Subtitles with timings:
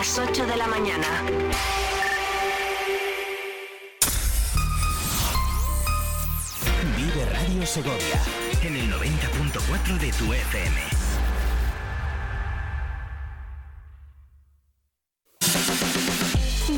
[0.00, 1.06] las 8 de la mañana.
[6.96, 8.18] Vive Radio Segovia
[8.62, 10.80] en el 90.4 de tu FM.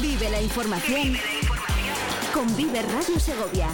[0.00, 1.17] Vive la información
[2.35, 3.68] con Vive Radio Segovia.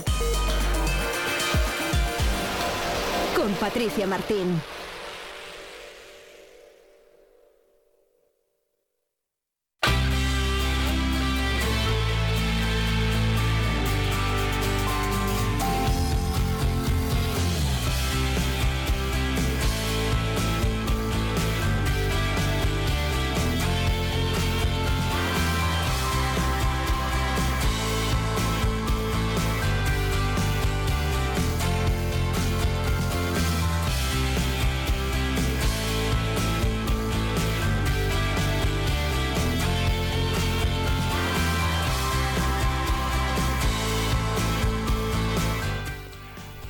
[3.34, 4.60] Con Patricia Martín.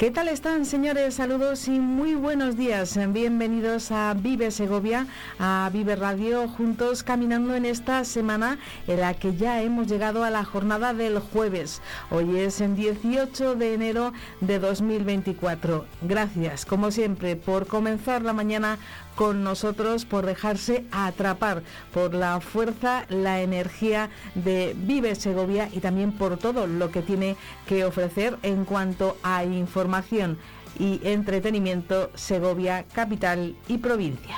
[0.08, 1.16] ¿Qué tal están, señores?
[1.16, 2.98] Saludos y muy buenos días.
[3.12, 5.06] Bienvenidos a Vive Segovia,
[5.38, 10.30] a Vive Radio, juntos caminando en esta semana en la que ya hemos llegado a
[10.30, 11.82] la jornada del jueves.
[12.10, 15.84] Hoy es el 18 de enero de 2024.
[16.00, 18.78] Gracias, como siempre, por comenzar la mañana
[19.18, 26.12] con nosotros, por dejarse atrapar por la fuerza, la energía de Vive Segovia y también
[26.12, 27.34] por todo lo que tiene
[27.66, 30.38] que ofrecer en cuanto a información
[30.78, 34.36] y entretenimiento Segovia, capital y provincia.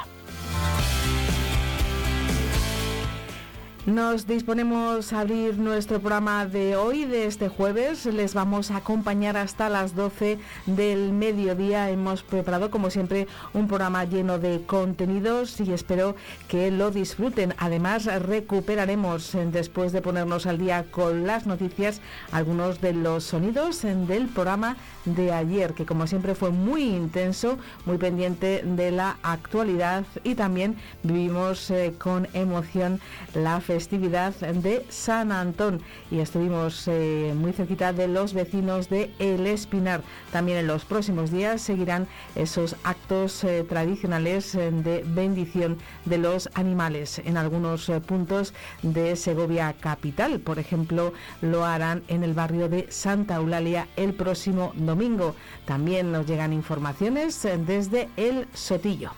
[3.86, 8.05] Nos disponemos a abrir nuestro programa de hoy, de este jueves.
[8.05, 11.89] Les vamos a acompañar hasta las 12 del mediodía.
[11.89, 16.14] Hemos preparado, como siempre, un programa lleno de contenidos y espero
[16.47, 17.55] que lo disfruten.
[17.56, 23.82] Además, recuperaremos, eh, después de ponernos al día con las noticias, algunos de los sonidos
[23.84, 24.76] eh, del programa
[25.06, 30.76] de ayer, que como siempre fue muy intenso, muy pendiente de la actualidad y también
[31.03, 33.00] vivimos eh, con emoción
[33.32, 39.47] la festividad de San Antón y estuvimos eh, muy cerquita de los vecinos de El
[39.47, 40.03] Espinar.
[40.32, 47.20] También en los próximos días seguirán esos actos eh, tradicionales de bendición de los animales
[47.25, 50.41] en algunos puntos de Segovia capital.
[50.41, 55.37] Por ejemplo, lo harán en el barrio de Santa Eulalia el próximo domingo.
[55.64, 59.12] También nos llegan informaciones eh, desde El Sotillo.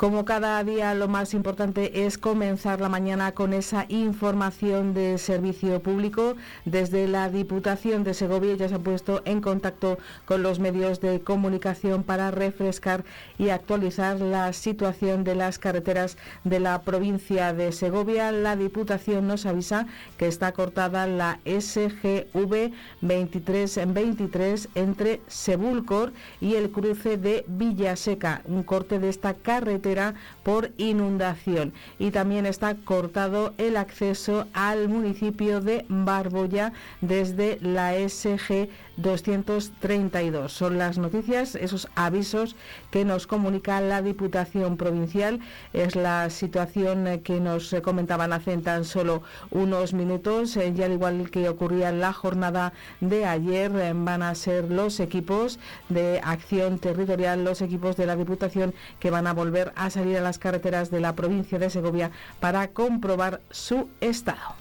[0.00, 5.82] Como cada día lo más importante es comenzar la mañana con esa información de servicio
[5.82, 6.36] público.
[6.64, 11.20] Desde la Diputación de Segovia ya se ha puesto en contacto con los medios de
[11.20, 13.04] comunicación para refrescar
[13.36, 18.32] y actualizar la situación de las carreteras de la provincia de Segovia.
[18.32, 19.86] La Diputación nos avisa
[20.16, 22.72] que está cortada la SGV
[23.02, 29.89] 2323 entre Sebulcor y el cruce de Villaseca, un corte de esta carretera
[30.42, 31.72] por inundación.
[31.98, 38.68] Y también está cortado el acceso al municipio de Barboya desde la SG
[39.02, 40.52] 232.
[40.52, 42.56] Son las noticias, esos avisos
[42.90, 45.40] que nos comunica la Diputación Provincial.
[45.72, 50.56] Es la situación que nos comentaban hace tan solo unos minutos.
[50.56, 54.70] Eh, y al igual que ocurría en la jornada de ayer, eh, van a ser
[54.70, 59.90] los equipos de acción territorial, los equipos de la Diputación que van a volver a
[59.90, 64.59] salir a las carreteras de la provincia de Segovia para comprobar su estado.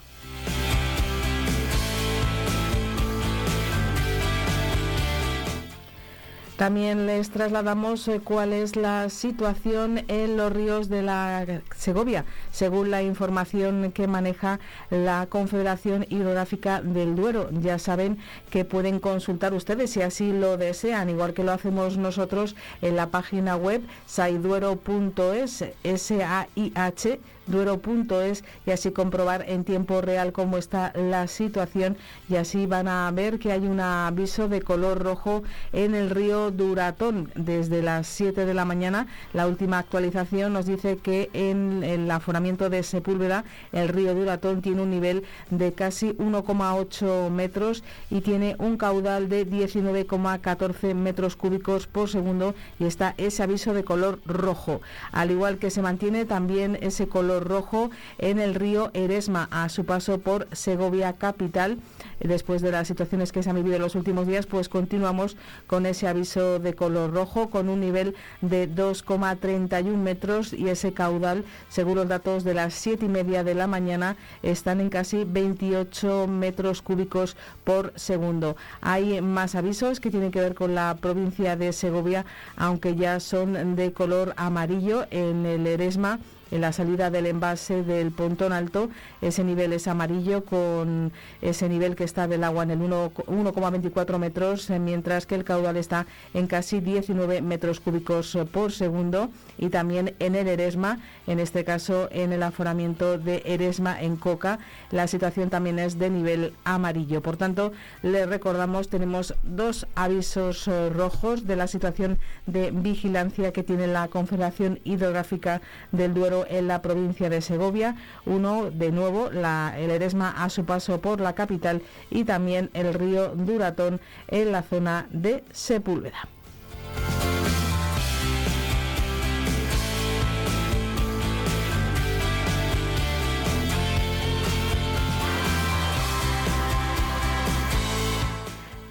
[6.60, 12.92] También les trasladamos eh, cuál es la situación en los ríos de la Segovia, según
[12.92, 14.60] la información que maneja
[14.90, 17.50] la Confederación Hidrográfica del Duero.
[17.62, 18.18] Ya saben
[18.50, 23.08] que pueden consultar ustedes si así lo desean, igual que lo hacemos nosotros en la
[23.08, 27.20] página web saiduero.es, S-A-I-H
[27.50, 31.98] duero.es y así comprobar en tiempo real cómo está la situación
[32.30, 35.44] y así van a ver que hay un aviso de color rojo
[35.74, 39.08] en el río Duratón desde las 7 de la mañana.
[39.34, 44.82] La última actualización nos dice que en el aforamiento de Sepúlveda el río Duratón tiene
[44.82, 52.10] un nivel de casi 1,8 metros y tiene un caudal de 19,14 metros cúbicos por
[52.10, 54.82] segundo y está ese aviso de color rojo.
[55.12, 59.86] Al igual que se mantiene también ese color rojo en el río Eresma a su
[59.86, 61.78] paso por Segovia capital.
[62.20, 65.38] Después de las situaciones que se han vivido en los últimos días, pues continuamos
[65.68, 71.44] con ese aviso de color rojo con un nivel de 2,31 metros y ese caudal,
[71.68, 76.28] según los datos de las siete y media de la mañana, están en casi 28
[76.28, 78.56] metros cúbicos por segundo.
[78.82, 82.26] Hay más avisos que tienen que ver con la provincia de Segovia,
[82.56, 86.20] aunque ya son de color amarillo en el Eresma
[86.52, 88.90] en la salida del envase del Pontón Alto.
[89.22, 91.12] Ese nivel es amarillo con
[91.42, 95.78] ese nivel que está del agua en el 1,24 metros, eh, mientras que el caudal
[95.78, 99.30] está en casi 19 metros cúbicos por segundo.
[99.58, 104.60] Y también en el Eresma, en este caso en el aforamiento de Eresma en Coca,
[104.92, 107.22] la situación también es de nivel amarillo.
[107.22, 107.72] Por tanto,
[108.02, 114.08] le recordamos, tenemos dos avisos eh, rojos de la situación de vigilancia que tiene la
[114.08, 115.62] Confederación Hidrográfica
[115.92, 117.96] del Duero en la provincia de Segovia,
[118.26, 122.94] uno de nuevo la, el Eresma a su paso por la capital y también el
[122.94, 126.28] río Duratón en la zona de Sepúlveda.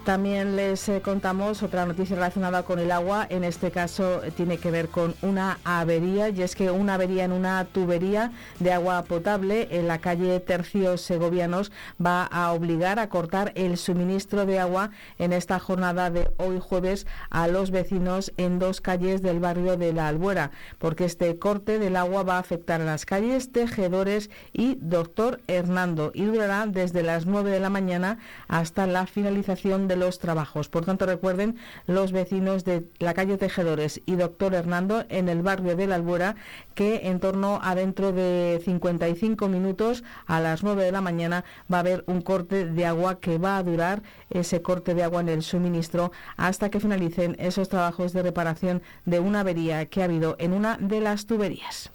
[0.09, 3.27] También les eh, contamos otra noticia relacionada con el agua.
[3.29, 7.25] En este caso eh, tiene que ver con una avería y es que una avería
[7.25, 11.73] en una tubería de agua potable en la calle Tercios Segovianos
[12.03, 17.07] va a obligar a cortar el suministro de agua en esta jornada de hoy jueves
[17.29, 21.97] a los vecinos en dos calles del barrio de la Albuera, porque este corte del
[21.97, 27.27] agua va a afectar a las calles Tejedores y Doctor Hernando y durará desde las
[27.27, 28.17] 9 de la mañana
[28.49, 30.69] hasta la finalización de los trabajos.
[30.69, 31.57] Por tanto, recuerden
[31.87, 36.37] los vecinos de la calle Tejedores y Doctor Hernando en el barrio de la Albuera
[36.75, 41.79] que en torno a dentro de 55 minutos a las 9 de la mañana va
[41.79, 45.29] a haber un corte de agua que va a durar ese corte de agua en
[45.29, 50.37] el suministro hasta que finalicen esos trabajos de reparación de una avería que ha habido
[50.39, 51.91] en una de las tuberías.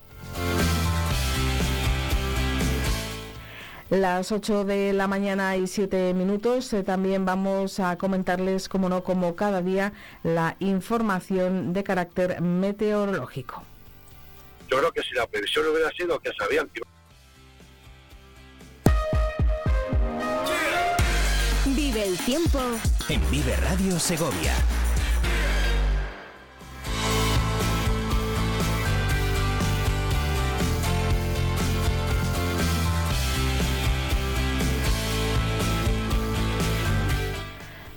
[3.94, 6.74] Las 8 de la mañana y 7 minutos.
[6.74, 9.94] Eh, también vamos a comentarles, como no, como cada día,
[10.24, 13.62] la información de carácter meteorológico.
[14.68, 16.82] Yo creo que si la previsión hubiera sido que sabían que...
[21.66, 22.60] Vive el tiempo
[23.10, 24.56] en Vive Radio Segovia.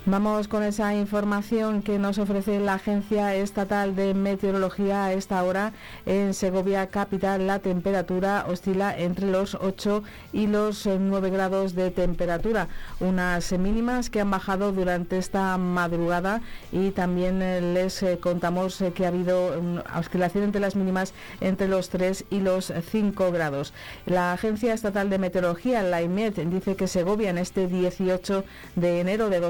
[0.08, 5.72] Vamos con esa información que nos ofrece la Agencia Estatal de Meteorología a esta hora.
[6.06, 12.68] En Segovia Capital la temperatura oscila entre los 8 y los 9 grados de temperatura,
[13.00, 18.92] unas mínimas que han bajado durante esta madrugada y también eh, les eh, contamos eh,
[18.92, 23.74] que ha habido una oscilación entre las mínimas entre los 3 y los 5 grados.
[24.06, 28.44] La Agencia Estatal de Meteorología, la IMET, dice que Segovia en este 18
[28.76, 29.40] de enero de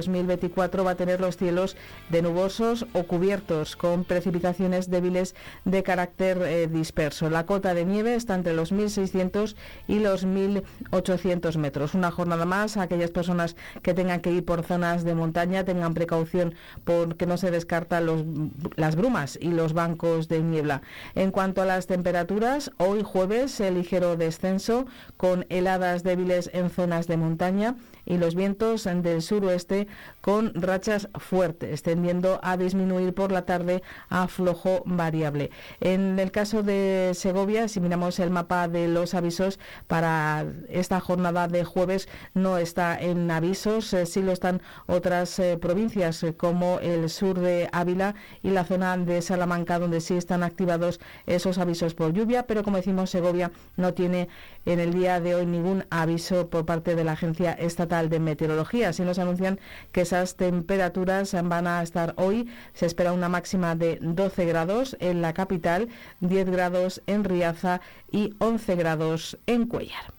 [0.49, 1.77] 2020 va a tener los cielos
[2.11, 5.35] de nubosos o cubiertos con precipitaciones débiles
[5.65, 7.31] de carácter eh, disperso.
[7.31, 9.57] La cota de nieve está entre los 1.600
[9.89, 11.95] y los 1.800 metros.
[11.95, 16.55] Una jornada más, aquellas personas que tengan que ir por zonas de montaña tengan precaución
[16.85, 20.83] porque no se descartan las brumas y los bancos de niebla.
[21.15, 24.87] En cuanto a las temperaturas, hoy jueves el ligero descenso
[25.17, 27.77] con heladas débiles en zonas de montaña
[28.07, 29.89] y los vientos del suroeste
[30.21, 35.51] con rachas fuertes, tendiendo a disminuir por la tarde a flojo variable.
[35.81, 39.59] En el caso de Segovia, si miramos el mapa de los avisos
[39.89, 45.59] para esta jornada de jueves, no está en avisos, eh, sí lo están otras eh,
[45.61, 50.43] provincias eh, como el sur de Ávila y la zona de Salamanca, donde sí están
[50.43, 54.29] activados esos avisos por lluvia, pero como decimos, Segovia no tiene
[54.65, 58.91] en el día de hoy ningún aviso por parte de la Agencia Estatal de Meteorología.
[58.91, 59.59] Así nos anuncian
[59.93, 62.49] que esas temperaturas van a estar hoy.
[62.75, 65.89] Se espera una máxima de 12 grados en la capital,
[66.21, 70.16] 10 grados en Riaza y 11 grados en Cuellar.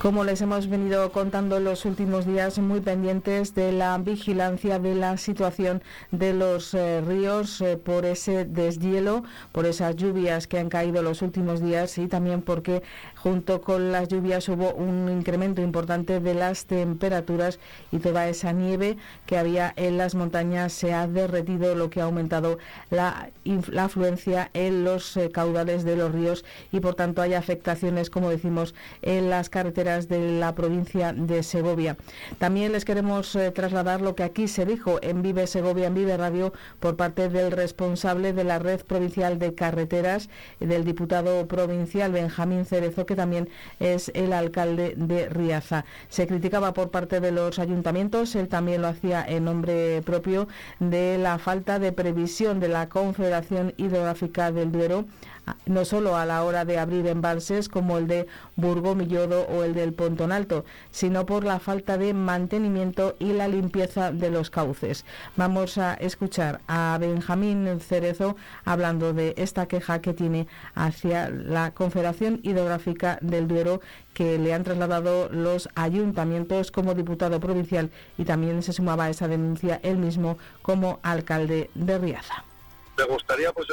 [0.00, 4.94] Como les hemos venido contando en los últimos días, muy pendientes de la vigilancia de
[4.94, 10.68] la situación de los eh, ríos eh, por ese deshielo, por esas lluvias que han
[10.68, 12.84] caído los últimos días y también porque
[13.16, 17.58] junto con las lluvias hubo un incremento importante de las temperaturas
[17.90, 22.04] y toda esa nieve que había en las montañas se ha derretido, lo que ha
[22.04, 22.58] aumentado
[22.90, 23.30] la,
[23.76, 28.76] afluencia en los eh, caudales de los ríos y por tanto hay afectaciones, como decimos,
[29.02, 31.96] en las carreteras de la provincia de Segovia.
[32.38, 36.16] También les queremos eh, trasladar lo que aquí se dijo en Vive Segovia, en Vive
[36.16, 40.28] Radio, por parte del responsable de la red provincial de carreteras,
[40.60, 43.48] del diputado provincial Benjamín Cerezo, que también
[43.80, 45.86] es el alcalde de Riaza.
[46.10, 50.48] Se criticaba por parte de los ayuntamientos, él también lo hacía en nombre propio,
[50.80, 55.06] de la falta de previsión de la Confederación Hidrográfica del Duero
[55.66, 58.26] no solo a la hora de abrir embalses como el de
[58.56, 64.12] Burgomillodo o el del Pontón Alto, sino por la falta de mantenimiento y la limpieza
[64.12, 65.04] de los cauces.
[65.36, 72.40] Vamos a escuchar a Benjamín Cerezo hablando de esta queja que tiene hacia la Confederación
[72.42, 73.80] Hidrográfica del Duero
[74.14, 79.28] que le han trasladado los ayuntamientos como diputado provincial y también se sumaba a esa
[79.28, 82.44] denuncia él mismo como alcalde de Riaza.
[82.96, 83.68] Me gustaría pues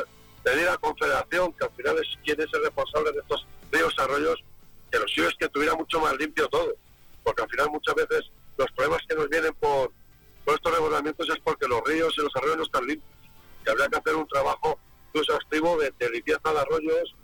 [0.45, 3.95] pedir a la Confederación, que al final es quien es el responsable de estos ríos
[3.97, 4.43] arroyos,
[4.91, 6.75] que lo suyo es que tuviera mucho más limpio todo,
[7.23, 9.91] porque al final muchas veces los problemas que nos vienen por,
[10.45, 13.11] estos regulamientos es porque los ríos y los arroyos no están limpios,
[13.63, 14.79] que habría que hacer un trabajo
[15.15, 17.15] exhaustivo de, de limpieza de arroyos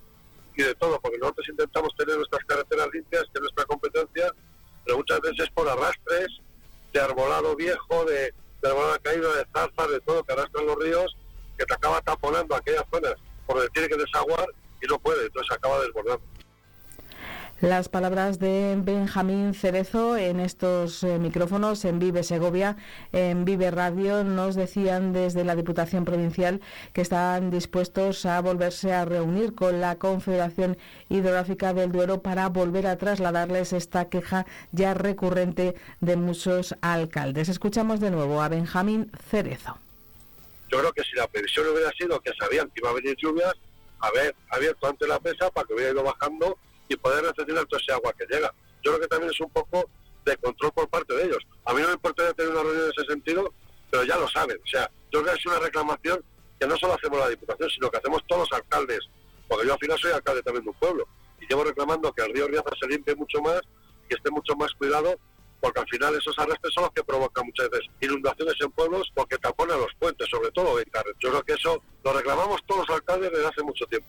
[0.56, 4.34] y de todo, porque nosotros intentamos tener nuestras carreteras limpias, que es nuestra competencia,
[4.84, 6.40] pero muchas veces por arrastres
[6.92, 11.16] de arbolado viejo, de, de arbolado caído, de zarzas, de todo que arrastran los ríos
[11.66, 13.16] que acaba taponando aquellas zonas
[13.46, 14.48] por donde tiene que desaguar
[14.82, 15.78] y no puede, entonces acaba.
[17.62, 22.76] Las palabras de Benjamín Cerezo en estos eh, micrófonos en Vive Segovia,
[23.12, 26.60] en Vive Radio, nos decían desde la Diputación Provincial
[26.92, 30.76] que están dispuestos a volverse a reunir con la Confederación
[31.08, 37.48] Hidrográfica del Duero para volver a trasladarles esta queja ya recurrente de muchos alcaldes.
[37.48, 39.78] Escuchamos de nuevo a Benjamín Cerezo.
[40.72, 43.54] Yo creo que si la previsión hubiera sido que sabían que iba a venir lluvias,
[44.00, 47.92] haber abierto antes la presa para que hubiera ido bajando y poder recepcionar toda ese
[47.92, 48.54] agua que llega.
[48.84, 49.90] Yo creo que también es un poco
[50.26, 51.40] de control por parte de ellos.
[51.66, 53.54] A mí no me importaría tener una reunión en ese sentido,
[53.90, 54.58] pero ya lo saben.
[54.64, 56.24] O sea, yo creo que es una reclamación
[56.60, 59.00] que no solo hacemos la Diputación, sino que hacemos todos los alcaldes,
[59.48, 61.08] porque yo al final soy alcalde también de un pueblo,
[61.40, 63.62] y llevo reclamando que el río Riaza se limpie mucho más,
[64.10, 65.20] y esté mucho más cuidado
[65.62, 69.38] porque al final esos arrastres son los que provocan muchas veces inundaciones en pueblos porque
[69.38, 71.20] taponan los puentes, sobre todo en carreteras.
[71.20, 74.08] Yo creo que eso lo reclamamos todos los alcaldes desde hace mucho tiempo.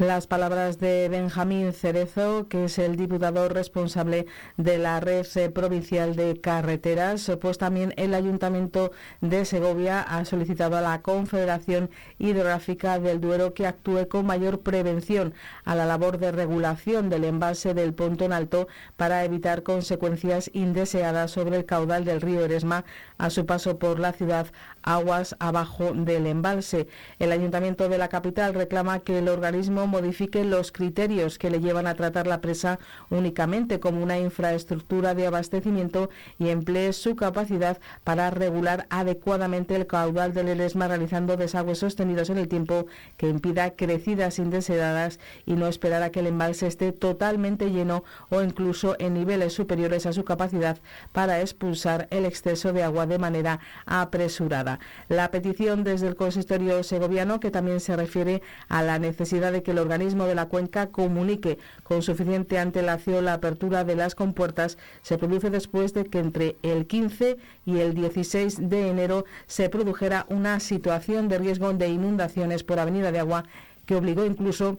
[0.00, 4.24] Las palabras de Benjamín Cerezo, que es el diputado responsable
[4.56, 10.78] de la red eh, provincial de carreteras, pues también el Ayuntamiento de Segovia ha solicitado
[10.78, 15.34] a la Confederación Hidrográfica del Duero que actúe con mayor prevención
[15.66, 21.58] a la labor de regulación del embalse del Pontón Alto para evitar consecuencias indeseadas sobre
[21.58, 22.86] el caudal del río Eresma
[23.18, 24.46] a su paso por la ciudad
[24.82, 26.88] aguas abajo del embalse.
[27.18, 31.86] El Ayuntamiento de la capital reclama que el organismo modifique los criterios que le llevan
[31.86, 32.78] a tratar la presa
[33.10, 40.32] únicamente como una infraestructura de abastecimiento y emplee su capacidad para regular adecuadamente el caudal
[40.32, 46.02] del Elesma realizando desagües sostenidos en el tiempo que impida crecidas indeseadas y no esperar
[46.02, 50.78] a que el embalse esté totalmente lleno o incluso en niveles superiores a su capacidad
[51.12, 54.78] para expulsar el exceso de agua de manera apresurada.
[55.08, 59.69] La petición desde el consistorio segoviano que también se refiere a la necesidad de que
[59.70, 64.78] el organismo de la cuenca comunique con suficiente antelación la apertura de las compuertas.
[65.02, 70.26] Se produce después de que entre el 15 y el 16 de enero se produjera
[70.28, 73.44] una situación de riesgo de inundaciones por avenida de agua
[73.86, 74.78] que obligó incluso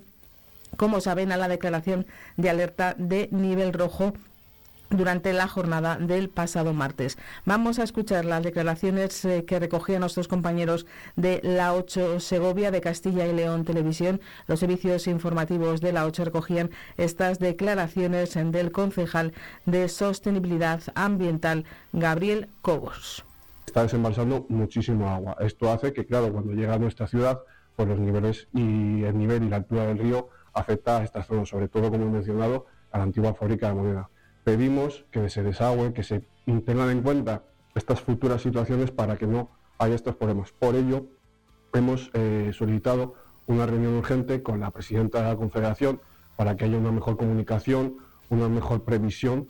[0.77, 2.05] como saben, a la declaración
[2.37, 4.13] de alerta de nivel rojo
[4.91, 7.17] durante la jornada del pasado martes.
[7.45, 12.81] Vamos a escuchar las declaraciones eh, que recogían nuestros compañeros de la 8 Segovia de
[12.81, 14.21] Castilla y León Televisión.
[14.47, 19.33] Los servicios informativos de la 8 recogían estas declaraciones del concejal
[19.65, 23.23] de Sostenibilidad Ambiental, Gabriel Cobos.
[23.65, 25.37] Está desembalsando muchísimo agua.
[25.39, 27.39] Esto hace que, claro, cuando llega a nuestra ciudad,
[27.75, 31.47] pues los niveles y el nivel y la altura del río afecta a estas zonas,
[31.47, 34.09] sobre todo, como he mencionado, a la antigua fábrica de moneda
[34.43, 36.23] pedimos que se desagüe, que se
[36.65, 37.43] tengan en cuenta
[37.75, 40.51] estas futuras situaciones para que no haya estos problemas.
[40.51, 41.07] Por ello,
[41.73, 43.15] hemos eh, solicitado
[43.47, 46.01] una reunión urgente con la presidenta de la Confederación
[46.35, 47.97] para que haya una mejor comunicación,
[48.29, 49.47] una mejor previsión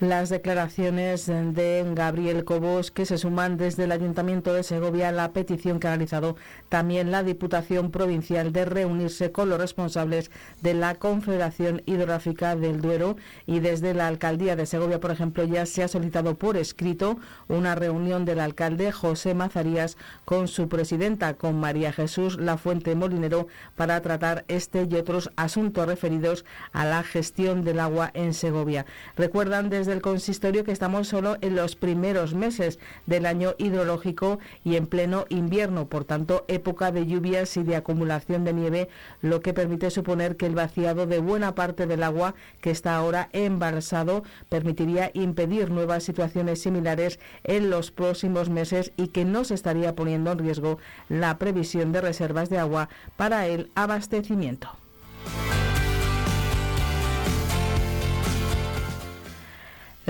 [0.00, 5.32] las declaraciones de Gabriel Cobos que se suman desde el Ayuntamiento de Segovia a la
[5.32, 6.36] petición que ha realizado
[6.70, 10.30] también la Diputación Provincial de reunirse con los responsables
[10.62, 13.16] de la Confederación Hidrográfica del Duero
[13.46, 17.74] y desde la Alcaldía de Segovia, por ejemplo, ya se ha solicitado por escrito una
[17.74, 24.00] reunión del alcalde José Mazarías con su presidenta, con María Jesús La Fuente Molinero, para
[24.00, 28.86] tratar este y otros asuntos referidos a la gestión del agua en Segovia.
[29.14, 34.76] Recuerdan desde del consistorio que estamos solo en los primeros meses del año hidrológico y
[34.76, 38.88] en pleno invierno, por tanto, época de lluvias y de acumulación de nieve,
[39.20, 43.28] lo que permite suponer que el vaciado de buena parte del agua que está ahora
[43.32, 49.94] embalsado permitiría impedir nuevas situaciones similares en los próximos meses y que no se estaría
[49.94, 50.78] poniendo en riesgo
[51.08, 54.70] la previsión de reservas de agua para el abastecimiento.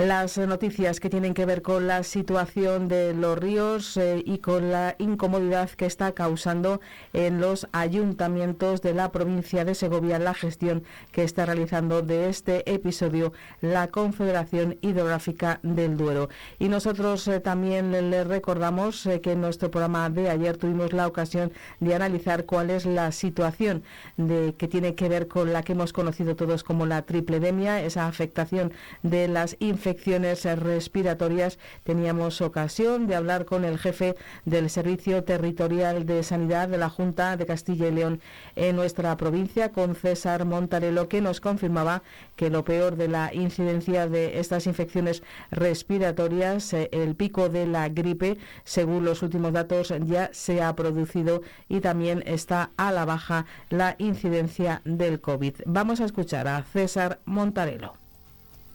[0.07, 4.71] Las noticias que tienen que ver con la situación de los ríos eh, y con
[4.71, 6.81] la incomodidad que está causando
[7.13, 12.71] en los ayuntamientos de la provincia de Segovia la gestión que está realizando de este
[12.71, 16.29] episodio la Confederación Hidrográfica del Duero.
[16.57, 21.05] Y nosotros eh, también les recordamos eh, que en nuestro programa de ayer tuvimos la
[21.05, 23.83] ocasión de analizar cuál es la situación
[24.17, 28.07] de, que tiene que ver con la que hemos conocido todos como la tripledemia, esa
[28.07, 31.59] afectación de las infecciones infecciones respiratorias.
[31.83, 37.35] Teníamos ocasión de hablar con el jefe del Servicio Territorial de Sanidad de la Junta
[37.35, 38.21] de Castilla y León
[38.55, 42.03] en nuestra provincia, con César Montarelo, que nos confirmaba
[42.37, 47.89] que lo peor de la incidencia de estas infecciones respiratorias, eh, el pico de la
[47.89, 53.45] gripe, según los últimos datos, ya se ha producido y también está a la baja
[53.69, 55.55] la incidencia del COVID.
[55.65, 58.00] Vamos a escuchar a César Montarelo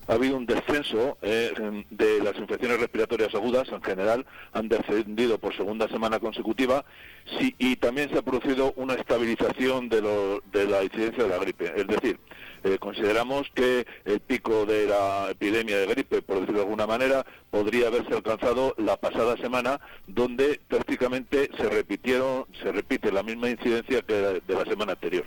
[0.08, 1.52] ha habido un descenso eh,
[1.90, 6.84] de las infecciones respiratorias agudas en general, han descendido por segunda semana consecutiva
[7.58, 11.72] y también se ha producido una estabilización de, la incidencia de la gripe.
[11.74, 12.18] Es decir,
[12.62, 17.26] eh, consideramos que el pico de la epidemia de gripe, por decirlo de alguna manera,
[17.50, 24.02] podría haberse alcanzado la pasada semana, donde prácticamente se repitieron, se repite la misma incidencia
[24.02, 24.14] que
[24.46, 25.24] de la semana anterior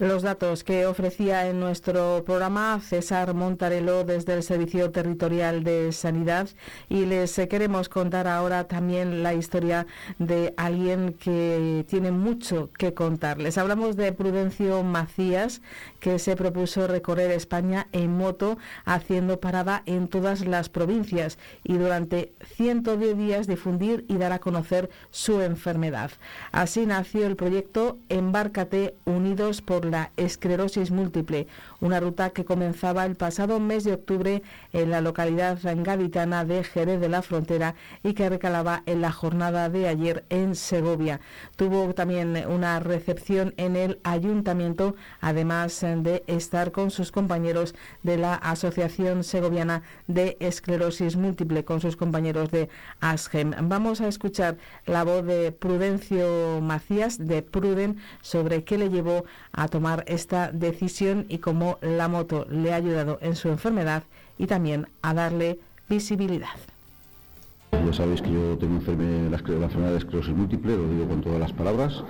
[0.00, 6.48] los datos que ofrecía en nuestro programa César Montarelo desde el Servicio Territorial de Sanidad
[6.88, 9.86] y les queremos contar ahora también la historia
[10.18, 13.38] de alguien que tiene mucho que contar.
[13.38, 15.60] Les hablamos de Prudencio Macías
[16.00, 22.32] que se propuso recorrer España en moto haciendo parada en todas las provincias y durante
[22.56, 26.10] 110 días difundir y dar a conocer su enfermedad.
[26.52, 31.46] Así nació el proyecto Embárcate Unidos por esclerosis múltiple,
[31.80, 37.00] una ruta que comenzaba el pasado mes de octubre en la localidad gaditana de Jerez
[37.00, 41.20] de la Frontera y que recalaba en la jornada de ayer en Segovia.
[41.56, 48.34] Tuvo también una recepción en el ayuntamiento, además de estar con sus compañeros de la
[48.34, 52.68] Asociación Segoviana de Esclerosis Múltiple, con sus compañeros de
[53.00, 53.54] ASGEM.
[53.68, 59.68] Vamos a escuchar la voz de Prudencio Macías, de Pruden, sobre qué le llevó a
[59.68, 64.02] tomar esta decisión y cómo la moto le ha ayudado en su enfermedad
[64.38, 66.56] y también a darle visibilidad.
[67.72, 71.52] Ya sabéis que yo tengo la, enfermedad de esclerosis múltiple, lo digo con todas las
[71.52, 72.04] palabras.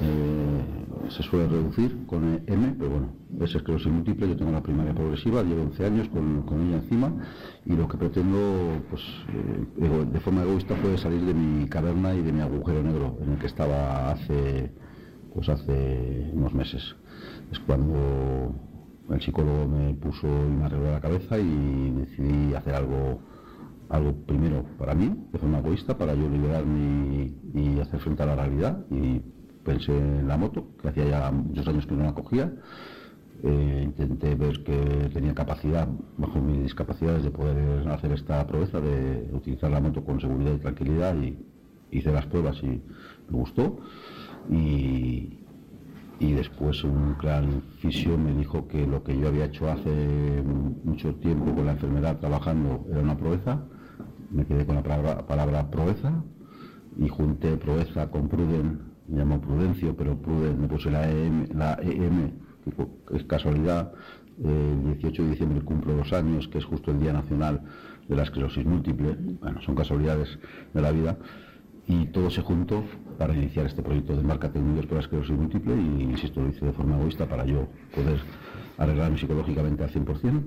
[0.00, 3.08] Eh, se suele reducir con M, pero bueno,
[3.40, 4.28] es esclerosis múltiple.
[4.28, 7.12] Yo tengo la primaria progresiva, llevo 11 años con, ella encima
[7.64, 9.02] y lo que pretendo, pues,
[9.78, 13.32] eh, de forma egoísta, fue salir de mi caverna y de mi agujero negro en
[13.32, 14.72] el que estaba hace,
[15.32, 16.96] pues, hace unos meses.
[17.54, 18.52] Es cuando
[19.10, 23.20] el psicólogo me puso y me arregló la cabeza y decidí hacer algo
[23.88, 28.34] algo primero para mí, de forma egoísta, para yo liberarme y, hacer frente a la
[28.34, 28.84] realidad.
[28.90, 29.20] Y
[29.62, 32.52] pensé en la moto, que hacía ya muchos años que no la cogía.
[33.44, 35.88] Eh, intenté ver que tenía capacidad,
[36.18, 40.58] bajo mis discapacidades, de poder hacer esta proeza, de utilizar la moto con seguridad y
[40.58, 41.14] tranquilidad.
[41.22, 41.38] Y
[41.92, 42.82] hice las pruebas y
[43.28, 43.78] me gustó.
[44.50, 45.43] Y,
[46.24, 50.42] y después un gran fisio me dijo que lo que yo había hecho hace
[50.84, 53.64] mucho tiempo con la enfermedad trabajando era una proeza.
[54.30, 54.82] Me quedé con la
[55.26, 56.24] palabra, proeza.
[56.96, 61.76] Y junté proeza con pruden, me llamó prudencio, pero pruden me puse la EM, la
[61.82, 62.32] EM
[62.64, 63.92] que es casualidad,
[64.42, 67.62] el 18 de diciembre cumplo dos años, que es justo el Día Nacional
[68.08, 70.38] de la Esclerosis Múltiple, bueno, son casualidades
[70.72, 71.18] de la vida,
[71.86, 72.82] y todo se juntó
[73.18, 76.72] para iniciar este proyecto de marca Unidos por esclerosis múltiple y, insisto, lo hice de
[76.72, 78.18] forma egoísta para yo poder
[78.78, 80.42] arreglarme psicológicamente al 100%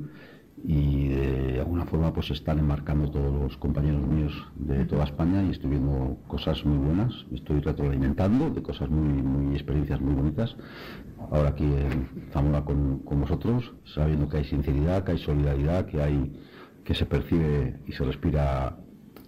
[0.63, 5.51] y de alguna forma pues están enmarcando todos los compañeros míos de toda España y
[5.51, 10.55] estoy viendo cosas muy buenas, estoy retroalimentando de cosas muy, muy experiencias muy bonitas.
[11.31, 16.01] Ahora aquí en Zamora con, con vosotros, sabiendo que hay sinceridad, que hay solidaridad, que
[16.01, 16.33] hay
[16.83, 18.77] que se percibe y se respira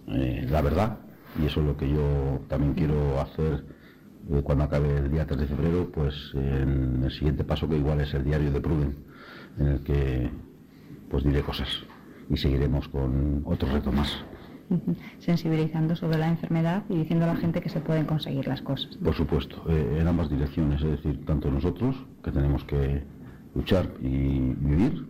[0.08, 0.98] eh, la verdad
[1.38, 3.64] y eso es lo que yo también quiero hacer
[4.30, 8.00] eh, cuando acabe el día 3 de febrero, pues en el siguiente paso que igual
[8.00, 8.96] es el diario de Pruden,
[9.58, 10.30] en el que
[11.08, 11.68] pues diré cosas
[12.28, 14.24] y seguiremos con otro reto más.
[15.18, 18.96] Sensibilizando sobre la enfermedad y diciendo a la gente que se pueden conseguir las cosas.
[18.98, 23.02] Por supuesto, eh, en ambas direcciones, es decir, tanto nosotros, que tenemos que
[23.56, 25.08] luchar y vivir,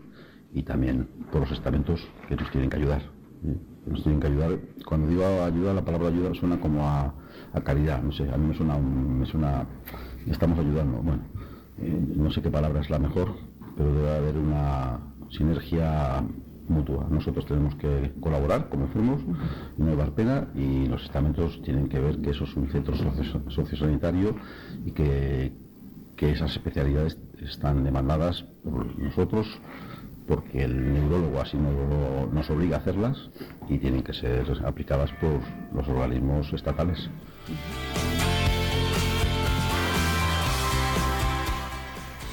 [0.54, 3.02] y también por los estamentos que nos tienen que ayudar.
[3.90, 4.59] Nos tienen que ayudar.
[4.87, 7.12] Cuando digo ayuda, la palabra ayuda suena como a,
[7.64, 9.66] caridad, no sé, a mí me suena, me suena,
[10.26, 10.98] estamos ayudando.
[11.03, 11.22] Bueno,
[11.79, 13.35] eh, no sé qué palabra es la mejor,
[13.76, 15.00] pero debe haber una
[15.31, 16.22] sinergia
[16.68, 17.07] mutua.
[17.11, 19.20] Nosotros tenemos que colaborar como enfermos,
[19.76, 22.94] no llevar pena y los estamentos tienen que ver que eso es un centro
[23.48, 24.37] sociosanitario
[24.85, 25.53] y que,
[26.16, 29.46] que esas especialidades están demandadas por nosotros
[30.30, 33.18] porque el neurólogo así nos, nos obliga a hacerlas
[33.68, 35.40] y tienen que ser aplicadas por
[35.74, 37.10] los organismos estatales.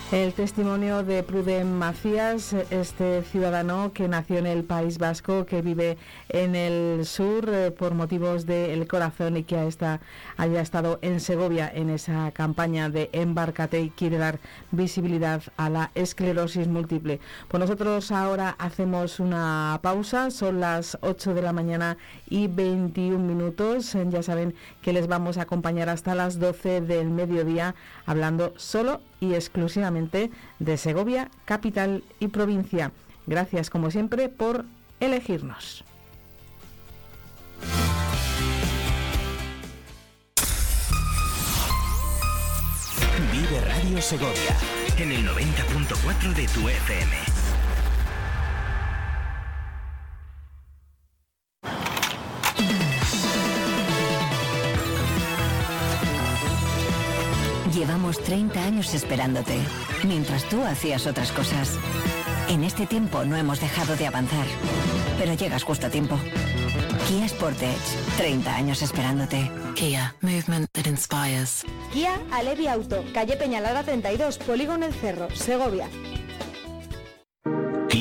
[0.09, 5.97] El testimonio de Pruden Macías, este ciudadano que nació en el País Vasco, que vive
[6.29, 11.89] en el sur eh, por motivos del corazón y que haya estado en Segovia en
[11.89, 14.39] esa campaña de Embarcate y quiere dar
[14.71, 17.19] visibilidad a la esclerosis múltiple.
[17.49, 21.97] Pues nosotros ahora hacemos una pausa, son las 8 de la mañana
[22.29, 23.97] y 21 minutos.
[24.09, 29.33] Ya saben que les vamos a acompañar hasta las 12 del mediodía hablando solo y
[29.33, 32.91] exclusivamente de Segovia, capital y provincia.
[33.25, 34.65] Gracias como siempre por
[34.99, 35.83] elegirnos.
[43.31, 44.55] Vive Radio Segovia
[44.97, 47.36] en el 90.4 de tu FM.
[58.07, 59.59] Llevamos 30 años esperándote,
[60.05, 61.77] mientras tú hacías otras cosas.
[62.47, 64.45] En este tiempo no hemos dejado de avanzar,
[65.17, 66.17] pero llegas justo a tiempo.
[67.09, 67.75] Kia Sportage,
[68.15, 69.51] 30 años esperándote.
[69.75, 71.65] Kia, movement that inspires.
[71.91, 75.89] Kia Alevi Auto, calle Peñalada 32, Polígono El Cerro, Segovia.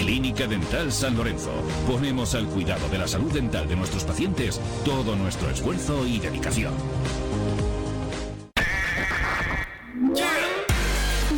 [0.00, 1.52] Clínica Dental San Lorenzo.
[1.86, 6.72] Ponemos al cuidado de la salud dental de nuestros pacientes todo nuestro esfuerzo y dedicación.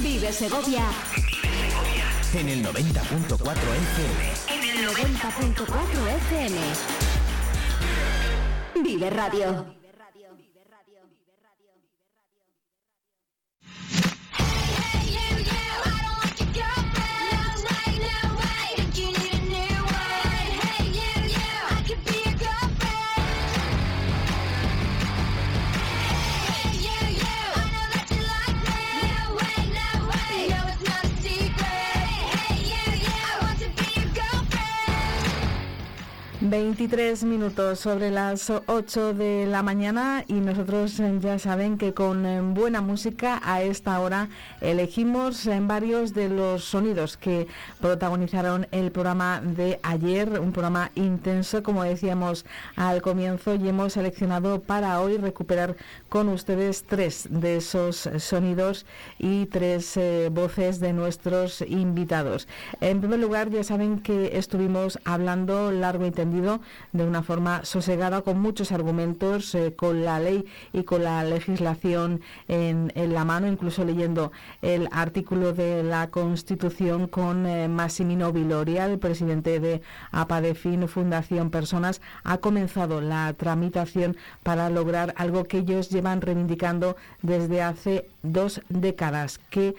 [0.00, 0.84] Vive Segovia
[2.34, 4.32] en el 90.4 FM.
[4.48, 6.60] En el 90.4 FM.
[8.84, 9.81] Vive Radio.
[36.52, 42.26] Veintitrés minutos sobre las 8 de la mañana y nosotros eh, ya saben que con
[42.26, 44.28] eh, buena música a esta hora
[44.60, 47.46] elegimos en varios de los sonidos que
[47.80, 52.44] protagonizaron el programa de ayer, un programa intenso como decíamos
[52.76, 55.74] al comienzo y hemos seleccionado para hoy recuperar
[56.10, 58.84] con ustedes tres de esos sonidos
[59.18, 62.46] y tres eh, voces de nuestros invitados.
[62.82, 66.41] En primer lugar ya saben que estuvimos hablando largo y tendido
[66.92, 72.20] de una forma sosegada, con muchos argumentos, eh, con la ley y con la legislación
[72.48, 78.98] en, la mano, incluso leyendo el artículo de la Constitución con eh, Massimino Viloria, el
[78.98, 86.20] presidente de APADEFIN, Fundación Personas, ha comenzado la tramitación para lograr algo que ellos llevan
[86.20, 89.74] reivindicando desde hace dos décadas, que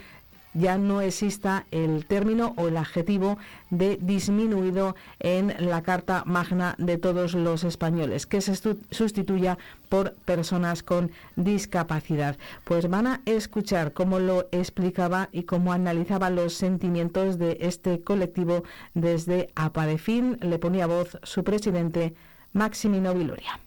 [0.53, 3.37] ya no exista el término o el adjetivo
[3.69, 8.55] de disminuido en la Carta Magna de todos los españoles, que se
[8.91, 9.57] sustituya
[9.89, 12.37] por personas con discapacidad.
[12.63, 18.63] Pues van a escuchar cómo lo explicaba y cómo analizaba los sentimientos de este colectivo
[18.93, 20.37] desde Apadefin.
[20.41, 22.13] Le ponía voz su presidente,
[22.53, 23.59] Maximino Viloria.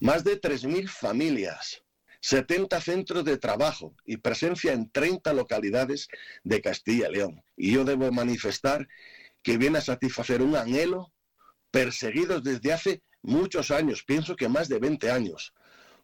[0.00, 1.82] Más de 3.000 familias
[2.20, 6.08] 70 centros de trabajo y presencia en 30 localidades
[6.44, 7.42] de Castilla y León.
[7.56, 8.88] Y yo debo manifestar
[9.42, 11.12] que viene a satisfacer un anhelo
[11.70, 15.52] perseguidos desde hace muchos años, pienso que más de 20 años,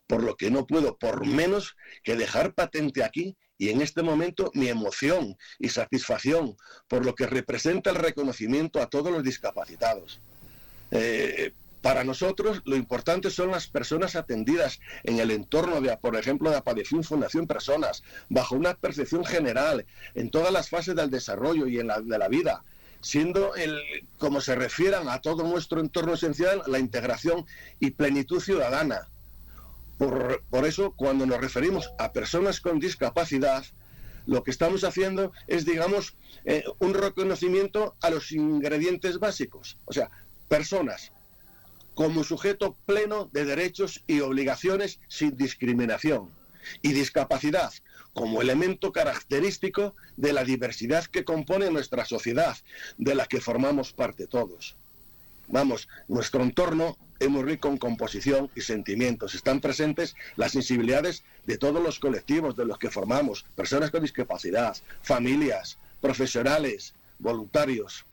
[0.06, 4.50] por lo que no puedo por menos que dejar patente aquí y en este momento
[4.54, 6.56] mi emoción y satisfacción
[6.88, 10.20] por lo que representa el reconocimiento a todos los discapacitados.
[10.90, 11.52] Eh,
[11.84, 16.56] para nosotros lo importante son las personas atendidas en el entorno de, por ejemplo, de
[16.56, 21.88] Apadefin Fundación Personas, bajo una percepción general, en todas las fases del desarrollo y en
[21.88, 22.64] la, de la vida,
[23.02, 23.78] siendo el,
[24.16, 27.44] como se refieran a todo nuestro entorno esencial, la integración
[27.80, 29.06] y plenitud ciudadana.
[29.98, 33.62] Por, eso, cuando nos referimos a personas con discapacidad,
[34.24, 36.16] lo que estamos haciendo es, digamos,
[36.46, 39.76] eh, un reconocimiento a los ingredientes básicos.
[39.84, 40.08] O sea,
[40.48, 41.12] personas
[41.94, 46.28] como sujeto pleno de derechos y obligaciones sin discriminación
[46.82, 47.72] y discapacidad
[48.12, 52.56] como elemento característico de la diversidad que compone nuestra sociedad,
[52.96, 54.76] de la que formamos parte todos.
[55.48, 59.34] Vamos, nuestro entorno es muy rico en composición y sentimientos.
[59.34, 64.76] Están presentes las sensibilidades de todos los colectivos de los que formamos, personas con discapacidad,
[65.02, 68.04] familias, profesionales, voluntarios.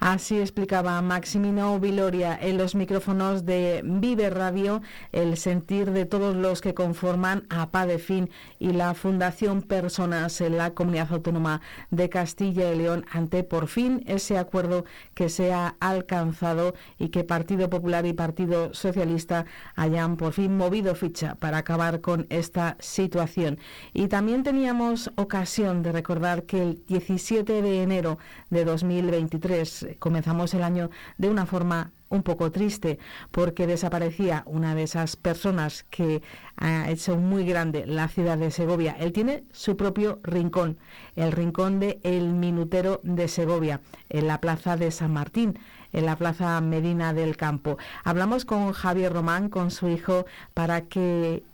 [0.00, 6.60] Así explicaba Maximino Viloria en los micrófonos de Vive Radio el sentir de todos los
[6.60, 8.28] que conforman a PADEFIN
[8.58, 14.04] y la Fundación Personas en la Comunidad Autónoma de Castilla y León ante por fin
[14.06, 20.34] ese acuerdo que se ha alcanzado y que Partido Popular y Partido Socialista hayan por
[20.34, 23.58] fin movido ficha para acabar con esta situación.
[23.94, 28.18] Y también teníamos ocasión de recordar que el 17 de enero
[28.50, 32.98] de 2023 comenzamos el año de una forma un poco triste
[33.30, 36.22] porque desaparecía una de esas personas que
[36.56, 38.96] ha hecho muy grande la ciudad de Segovia.
[38.98, 40.78] Él tiene su propio rincón,
[41.16, 45.58] el rincón de El Minutero de Segovia, en la plaza de San Martín
[45.92, 47.78] en la Plaza Medina del Campo.
[48.02, 51.44] Hablamos con Javier Román, con su hijo, para que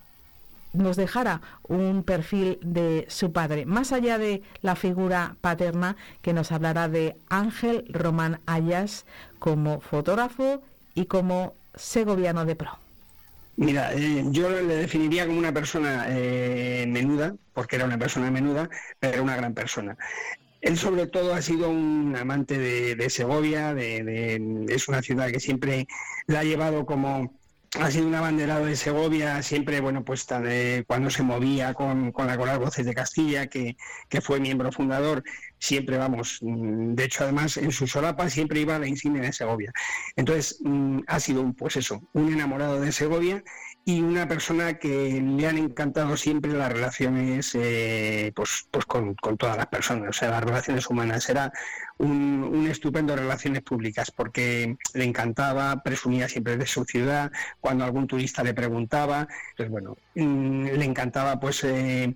[0.73, 6.53] nos dejara un perfil de su padre, más allá de la figura paterna que nos
[6.53, 9.07] hablará de Ángel Román Ayas
[9.39, 10.63] como fotógrafo
[10.95, 12.79] y como segoviano de pro.
[13.57, 18.71] Mira, eh, yo le definiría como una persona eh, menuda, porque era una persona menuda,
[18.99, 19.97] pero era una gran persona.
[20.63, 25.87] Él sobre todo ha sido un amante de, Segovia, es una ciudad que siempre
[26.27, 27.40] la ha llevado como
[27.79, 30.27] ha sido un abanderado de Segovia, siempre, bueno, pues
[30.87, 33.77] cuando se movía con, con la Coral Voces de Castilla, que,
[34.09, 35.23] que, fue miembro fundador,
[35.59, 39.73] siempre, vamos, mm, de hecho, además, en su solapa siempre iba la insignia de Segovia.
[40.17, 43.45] Entonces, mm, ha sido, pues eso, un enamorado de Segovia
[43.85, 49.57] y una persona que le han encantado siempre las relaciones eh, pues, pues con, todas
[49.57, 51.29] las personas, o sea, las relaciones humanas.
[51.29, 51.53] Era
[51.99, 58.07] un, un, estupendo relaciones públicas porque le encantaba, presumía siempre de su ciudad, cuando algún
[58.07, 61.65] turista le preguntaba, entonces bueno, mm, le encantaba pues...
[61.65, 62.15] Eh,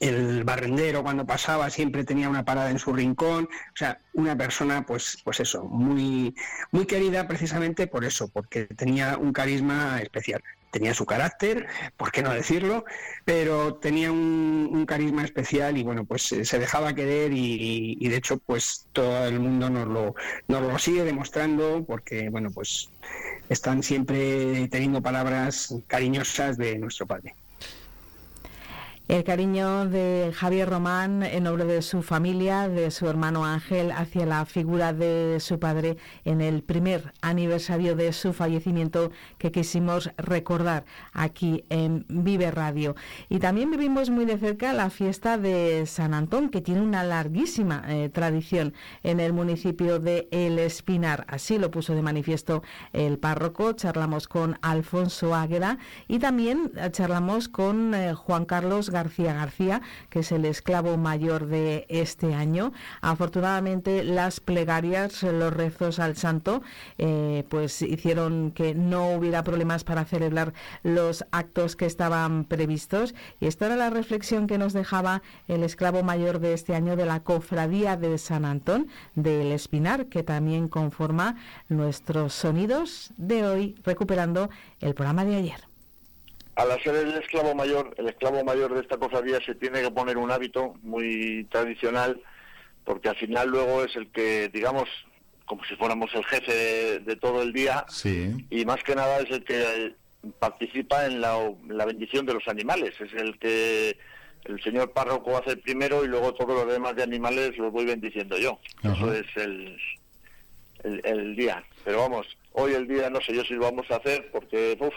[0.00, 4.84] el barrendero cuando pasaba siempre tenía una parada en su rincón, o sea, una persona
[4.84, 6.34] pues pues eso, muy
[6.72, 10.42] muy querida precisamente por eso, porque tenía un carisma especial
[10.76, 12.84] tenía su carácter, ¿por qué no decirlo?
[13.24, 18.36] Pero tenía un, carisma especial y bueno, pues eh, se dejaba querer y, de hecho
[18.36, 20.14] pues todo el mundo nos lo,
[20.48, 22.90] nos lo sigue demostrando porque bueno, pues
[23.48, 27.34] están siempre teniendo palabras cariñosas de nuestro padre.
[29.08, 34.26] El cariño de Javier Román en nombre de su familia, de su hermano Ángel, hacia
[34.26, 40.86] la figura de su padre en el primer aniversario de su fallecimiento que quisimos recordar
[41.12, 42.96] aquí en Vive Radio.
[43.28, 47.84] Y también vivimos muy de cerca la fiesta de San Antón, que tiene una larguísima
[47.86, 51.26] eh, tradición en el municipio de El Espinar.
[51.28, 53.72] Así lo puso de manifiesto el párroco.
[53.72, 60.20] Charlamos con Alfonso Águeda y también eh, charlamos con eh, Juan Carlos García García, que
[60.20, 62.72] es el esclavo mayor de este año.
[63.00, 66.62] Afortunadamente las plegarias, los rezos al santo,
[66.98, 73.14] eh, pues hicieron que no hubiera problemas para celebrar los actos que estaban previstos.
[73.40, 77.06] Y esta era la reflexión que nos dejaba el esclavo mayor de este año de
[77.06, 81.36] la cofradía de San Antón del Espinar, que también conforma
[81.68, 85.65] nuestros sonidos de hoy, recuperando el programa de ayer.
[86.56, 90.16] Al ser el esclavo mayor, el esclavo mayor de esta cofradía se tiene que poner
[90.16, 92.20] un hábito muy tradicional,
[92.84, 94.88] porque al final luego es el que, digamos,
[95.44, 97.84] como si fuéramos el jefe de, todo el día,
[98.50, 99.94] y más que nada es el que
[100.38, 101.36] participa en la,
[101.84, 103.98] bendición de los animales, es el que
[104.44, 108.38] el señor párroco hace primero y luego todos los demás de animales los voy bendiciendo
[108.38, 108.58] yo.
[108.82, 109.76] Eso es el,
[110.84, 111.62] el, día.
[111.84, 114.94] Pero vamos, hoy el día no sé yo si lo vamos a hacer porque uf,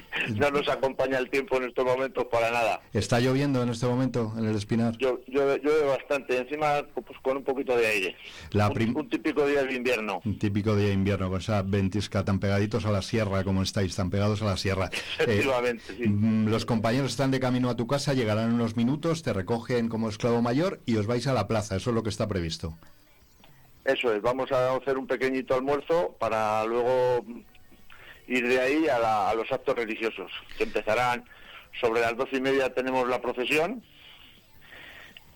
[0.36, 2.80] no nos acompaña el tiempo en estos momentos para nada.
[2.92, 4.96] ¿Está lloviendo en este momento en el Espinar?
[4.98, 8.16] Yo, llueve bastante, encima pues, con un poquito de aire.
[8.94, 10.20] un, típico día de invierno.
[10.24, 13.94] Un típico día de invierno, con esa ventisca tan pegaditos a la sierra como estáis,
[13.96, 14.90] tan pegados a la sierra.
[15.18, 16.08] Efectivamente, sí.
[16.08, 19.88] Mm, los compañeros están de camino a tu casa, llegarán en unos minutos, te recogen
[19.88, 22.76] como esclavo mayor y os vais a la plaza, eso es lo que está previsto.
[23.84, 27.24] Eso es, vamos a hacer un pequeñito almuerzo para luego
[28.26, 31.24] ir de ahí a, los actos religiosos, que empezarán
[31.80, 33.82] sobre las doce y media tenemos la procesión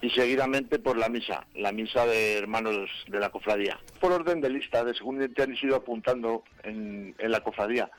[0.03, 3.79] y seguidamente por la misa, la misa de hermanos de la cofradía.
[4.01, 7.91] Por orden de lista, de según te han ido apuntando en, en la cofradía.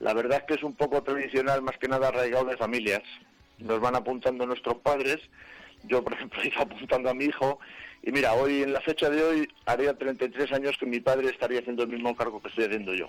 [0.00, 3.02] La verdad es que es un poco tradicional, más que nada arraigado de familias.
[3.58, 5.18] Nos van apuntando nuestros padres.
[5.84, 7.60] Yo, por ejemplo, he ido apuntando a mi hijo.
[8.02, 11.60] Y mira, hoy, en la fecha de hoy, haría 33 años que mi padre estaría
[11.60, 13.08] haciendo el mismo cargo que estoy haciendo yo.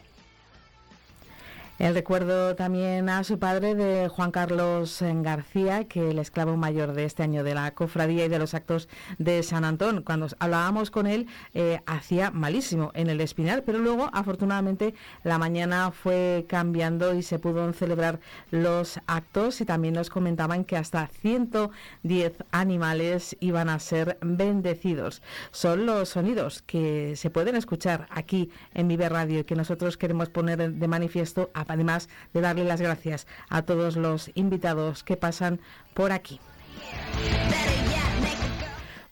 [1.77, 7.03] El recuerdo también a su padre de Juan Carlos García, que el esclavo mayor de
[7.03, 10.01] este año de la cofradía y de los actos de San Antón.
[10.01, 15.91] Cuando hablábamos con él, eh, hacía malísimo en el espinal, pero luego, afortunadamente, la mañana
[15.91, 22.35] fue cambiando y se pudo celebrar los actos y también nos comentaban que hasta 110
[22.51, 25.21] animales iban a ser bendecidos.
[25.51, 30.29] Son los sonidos que se pueden escuchar aquí en Vive Radio y que nosotros queremos
[30.29, 35.59] poner de manifiesto a además de darle las gracias a todos los invitados que pasan
[35.93, 36.39] por aquí.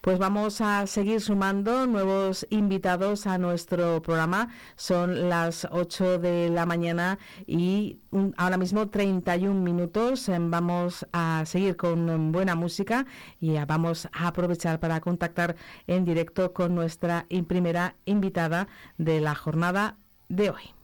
[0.04, 4.50] Pues vamos a seguir sumando nuevos invitados a nuestro programa.
[4.76, 8.00] Son las 8 de la mañana y
[8.36, 10.28] ahora mismo 31 minutos.
[10.28, 13.06] Em, vamos a seguir con buena música
[13.40, 19.96] y vamos a aprovechar para contactar en directo con nuestra primera invitada de la jornada
[20.28, 20.83] de hoy.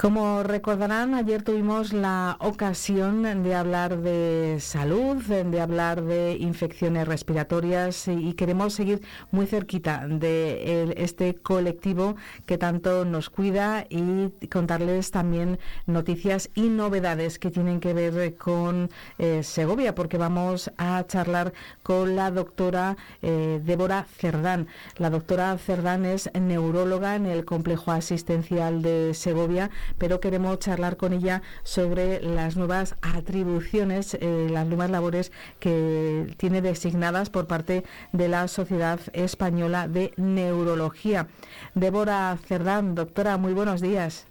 [0.00, 8.08] Como recordarán, ayer tuvimos la ocasión de hablar de salud, de hablar de infecciones respiratorias
[8.08, 15.58] y queremos seguir muy cerquita de este colectivo que tanto nos cuida y contarles también
[15.84, 18.88] noticias y novedades que tienen que ver con
[19.18, 24.66] eh, Segovia, porque vamos a charlar con la doctora eh, Débora Cerdán.
[24.96, 29.68] La doctora Cerdán es neuróloga en el complejo asistencial de Segovia
[30.00, 35.30] pero queremos charlar con ella sobre las nuevas atribuciones, eh, las nuevas labores
[35.60, 41.28] que tiene designadas por parte de la Sociedad Española de Neurología.
[41.74, 44.26] Débora Cerdán, doctora, muy buenos días.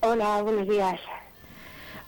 [0.00, 1.00] Hola, buenos días.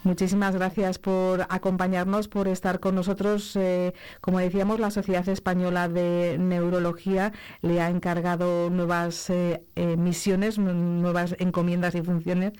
[0.08, 3.54] Muchísimas gracias por acompañarnos, por estar con nosotros.
[3.56, 3.92] Eh,
[4.22, 11.36] como decíamos, la Sociedad Española de Neurología le ha encargado nuevas eh, eh, misiones, nuevas
[11.38, 12.52] encomiendas y funciones.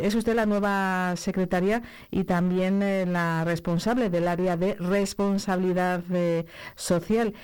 [0.00, 2.80] es usted la nueva secretaria y también
[3.12, 6.02] la responsable del área de responsabilidad
[6.74, 7.34] social.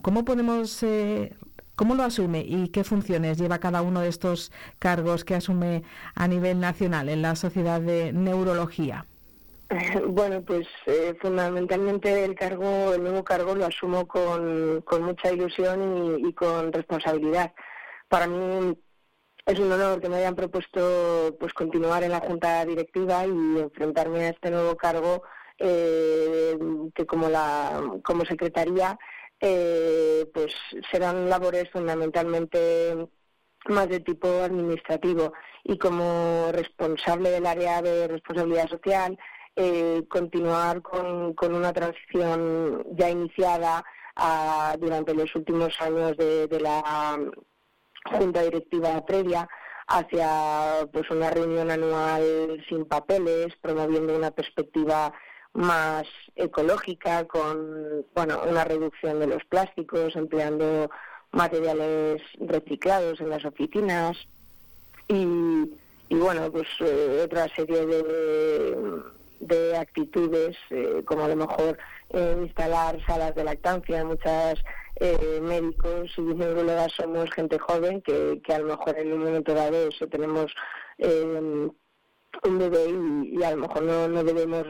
[0.00, 0.84] ¿Cómo podemos
[1.74, 5.82] ¿Cómo lo asume y qué funciones lleva cada uno de estos cargos que asume
[6.14, 9.06] a nivel nacional en la Sociedad de Neurología?
[10.06, 16.32] Bueno, pues eh, fundamentalmente el cargo, el nuevo cargo lo asumo con, mucha ilusión y,
[16.34, 17.52] con responsabilidad.
[18.08, 18.76] Para mí
[19.46, 24.26] es un honor que me hayan propuesto pues continuar en la junta directiva y enfrentarme
[24.26, 25.22] a este nuevo cargo
[25.58, 26.58] eh,
[26.94, 28.98] que como la como secretaría
[29.44, 30.54] eh, pues
[30.92, 33.08] serán labores fundamentalmente
[33.68, 35.32] más de tipo administrativo
[35.64, 39.18] y como responsable del área de responsabilidad social
[39.56, 43.84] eh, continuar con, una transición ya iniciada
[44.78, 47.18] durante los últimos años de, la
[48.12, 49.48] junta directiva previa
[49.88, 55.12] hacia pues una reunión anual sin papeles promoviendo una perspectiva
[55.54, 60.90] más ecológica, con bueno, una reducción de los plásticos, empleando
[61.30, 64.16] materiales reciclados en las oficinas
[65.08, 65.26] y,
[66.08, 68.76] y bueno, pues eh, otra serie de,
[69.40, 71.78] de actitudes, eh, como a lo mejor
[72.10, 74.04] eh, instalar salas de lactancia.
[74.04, 74.58] Muchas
[75.40, 79.88] médicos y neurólogas somos gente joven que, que a lo mejor en un momento dado
[79.88, 80.54] eso tenemos
[82.44, 82.90] un bebé
[83.30, 84.66] y, a lo mejor no, no debemos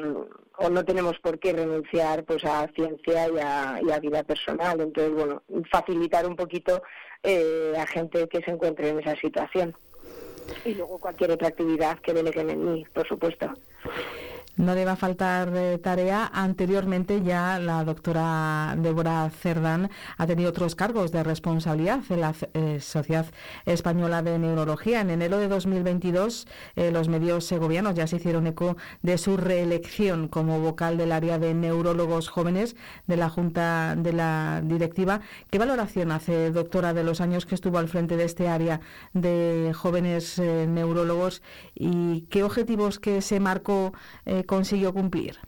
[0.59, 4.81] o no tenemos por qué renunciar pues a ciencia y a, vida personal.
[4.81, 6.83] Entonces, bueno, facilitar un poquito
[7.23, 9.75] eh, a gente que se encuentre en esa situación.
[10.65, 13.53] Y luego cualquier otra actividad que deleguen en mí, por supuesto.
[14.57, 16.31] No le va faltar eh, tarea.
[16.31, 22.79] Anteriormente ya la doctora Débora Cerdán ha tenido otros cargos de responsabilidad en la eh,
[22.79, 23.25] Sociedad
[23.65, 25.01] Española de Neurología.
[25.01, 26.47] En enero de 2022
[26.77, 31.39] eh, los medios segovianos ya se hicieron eco de su reelección como vocal del área
[31.39, 32.77] de neurólogos jóvenes
[33.07, 35.23] de la Junta de la Directiva.
[35.51, 38.81] ¿Qué valoración hace, doctora, de los años que estuvo al frente de este área
[39.15, 41.41] de jóvenes neurólogos
[41.75, 43.95] y qué objetivos que se marcó?
[44.45, 45.39] Consiguió cumplir?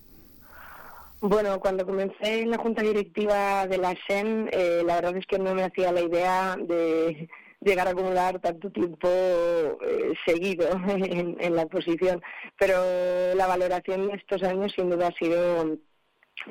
[1.20, 5.38] Bueno, cuando comencé en la junta directiva de la SEN, eh, la verdad es que
[5.38, 7.28] no me hacía la idea de
[7.60, 12.22] llegar a acumular tanto tiempo eh, seguido en, la posición,
[12.58, 12.74] pero
[13.34, 15.78] la valoración de estos años sin duda ha sido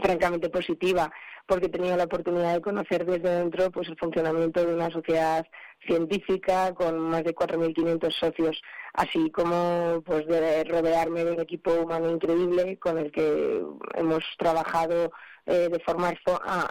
[0.02, 1.12] francamente positiva
[1.46, 5.46] porque he tenido la oportunidad de conocer desde dentro pues el funcionamiento de una sociedad
[5.86, 8.62] científica con más de 4.500 socios,
[8.94, 13.62] así como pues de rodearme de un equipo humano increíble con el que
[13.96, 15.12] hemos trabajado
[15.46, 16.14] eh, de forma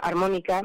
[0.03, 0.63] armónica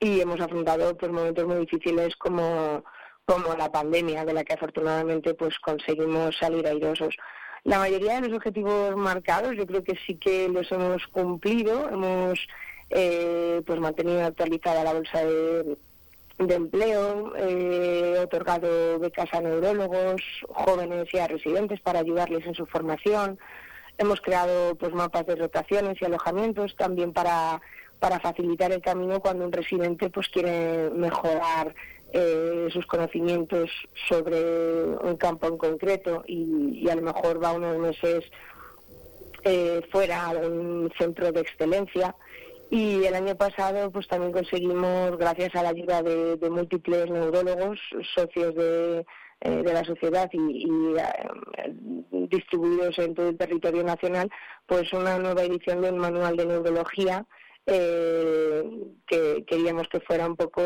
[0.00, 2.82] y hemos afrontado pues momentos muy difíciles como
[3.26, 7.14] como la pandemia de la que afortunadamente pues conseguimos salir airosos.
[7.64, 12.38] La mayoría de los objetivos marcados yo creo que sí que los hemos cumplido, hemos
[12.88, 15.76] eh, pues mantenido actualizada la bolsa de,
[16.38, 23.38] empleo, eh, otorgado becas a neurólogos, jóvenes y a residentes para ayudarles en su formación.
[23.98, 27.60] Hemos creado pues mapas de rotaciones y alojamientos también para,
[27.98, 31.74] para facilitar el camino cuando un residente pues quiere mejorar
[32.12, 33.70] eh, sus conocimientos
[34.08, 38.24] sobre un campo en concreto y, a lo mejor va unos meses
[39.44, 42.14] eh, fuera de un centro de excelencia.
[42.70, 47.80] Y el año pasado pues también conseguimos, gracias a la ayuda de, múltiples neurólogos,
[48.14, 49.04] socios de,
[49.40, 51.74] eh, la sociedad y, eh,
[52.28, 54.30] distribuidos en todo el territorio nacional,
[54.66, 57.26] pues una nueva edición de un manual de neurología
[57.66, 58.62] eh,
[59.06, 60.62] que queríamos que fuera un poco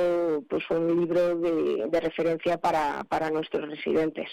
[0.48, 4.28] pues un libro de, referencia para, para nuestros residentes.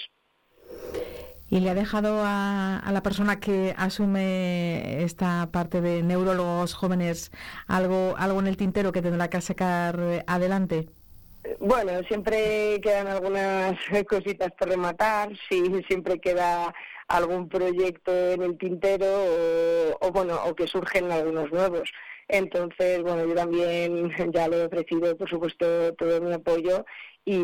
[1.49, 7.29] ¿Y le ha dejado a, la persona que asume esta parte de neurólogos jóvenes
[7.67, 10.87] algo, algo en el tintero que tendrá que sacar adelante?
[11.59, 16.73] Bueno, siempre quedan algunas cositas por rematar, sí, siempre queda
[17.07, 21.91] algún proyecto en el tintero o, o, bueno, o que surgen algunos nuevos.
[22.31, 26.85] Entonces, bueno, yo también ya le he ofrecido, por supuesto, todo mi apoyo
[27.25, 27.35] y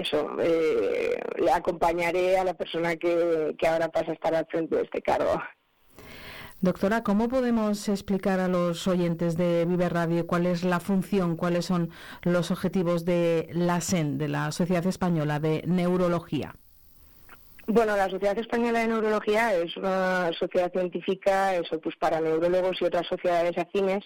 [0.00, 4.76] eso, eh, le acompañaré a la persona que, que ahora pasa a estar al frente
[4.76, 5.40] de este cargo.
[6.60, 11.66] Doctora, ¿cómo podemos explicar a los oyentes de Vive Radio cuál es la función, cuáles
[11.66, 11.90] son
[12.22, 16.54] los objetivos de la SEN, de la Sociedad Española de Neurología?
[17.68, 22.84] Bueno, la Sociedad Española de Neurología es una sociedad científica, eso pues para neurólogos y
[22.84, 24.04] otras sociedades afines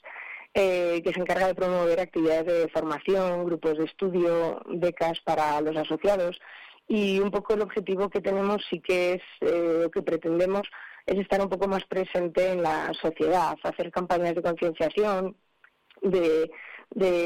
[0.54, 5.76] eh, que se encarga de promover actividades de formación, grupos de estudio, becas para los
[5.76, 6.40] asociados.
[6.88, 10.62] Y un poco el objetivo que tenemos sí que es, eh, que pretendemos,
[11.06, 15.36] es estar un poco más presente en la sociedad, hacer campañas de concienciación,
[16.02, 16.50] de,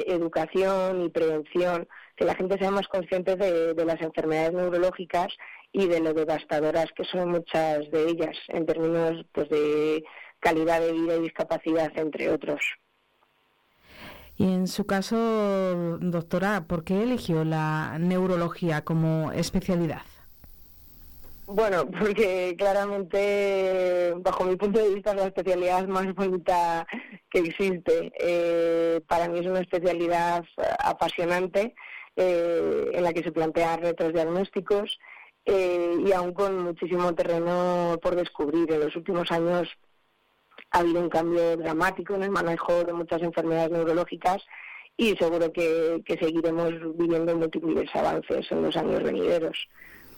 [0.06, 5.28] educación y prevención, que la gente sea más consciente de, de, las enfermedades neurológicas
[5.72, 10.04] y de lo devastadoras que son muchas de ellas en términos pues, de
[10.40, 12.60] calidad de vida y discapacidad, entre otros.
[14.36, 20.02] Y en su caso, doctora, ¿por qué eligió la neurología como especialidad?
[21.46, 26.86] Bueno, porque claramente, bajo mi punto de vista, es la especialidad más bonita
[27.30, 28.12] que existe.
[28.18, 30.44] Eh, para mí es una especialidad
[30.78, 31.74] apasionante
[32.16, 34.98] eh, en la que se plantean retos diagnósticos
[35.44, 38.70] eh, y aún con muchísimo terreno por descubrir.
[38.72, 39.68] En los últimos años
[40.70, 44.42] ha habido un cambio dramático en el manejo de muchas enfermedades neurológicas
[44.96, 49.68] y seguro que, seguiremos viviendo múltiples avances en los años venideros.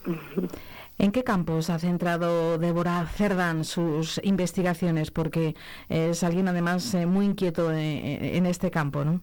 [0.98, 5.10] ¿En qué campos ha centrado Débora Cerdán sus investigaciones?
[5.10, 5.54] Porque
[5.90, 9.20] es alguien además eh, muy inquieto eh, en este campo ¿no?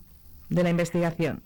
[0.49, 1.41] de la investigación.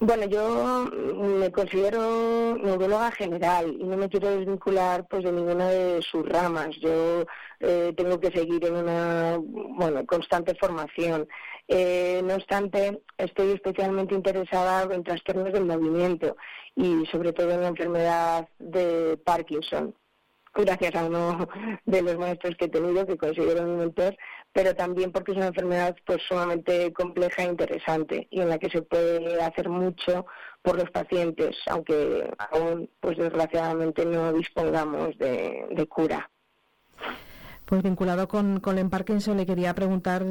[0.00, 6.02] Bueno, yo me considero neuróloga general y no me quiero desvincular pues de ninguna de
[6.02, 6.70] sus ramas.
[6.80, 7.24] Yo
[7.60, 11.28] eh, tengo que seguir en una bueno constante formación.
[11.68, 16.36] Eh, no obstante, estoy especialmente interesada en trastornos del movimiento
[16.74, 19.94] y sobre todo en la enfermedad de Parkinson
[20.64, 21.48] gracias a uno
[21.84, 24.16] de los maestros que he tenido, que considero mi mentor,
[24.56, 28.70] pero también porque es una enfermedad pues sumamente compleja e interesante y en la que
[28.70, 30.24] se puede hacer mucho
[30.62, 36.30] por los pacientes, aunque aún pues desgraciadamente no dispongamos de cura.
[37.66, 40.24] Pues vinculado con Colin Parkinson, le quería preguntar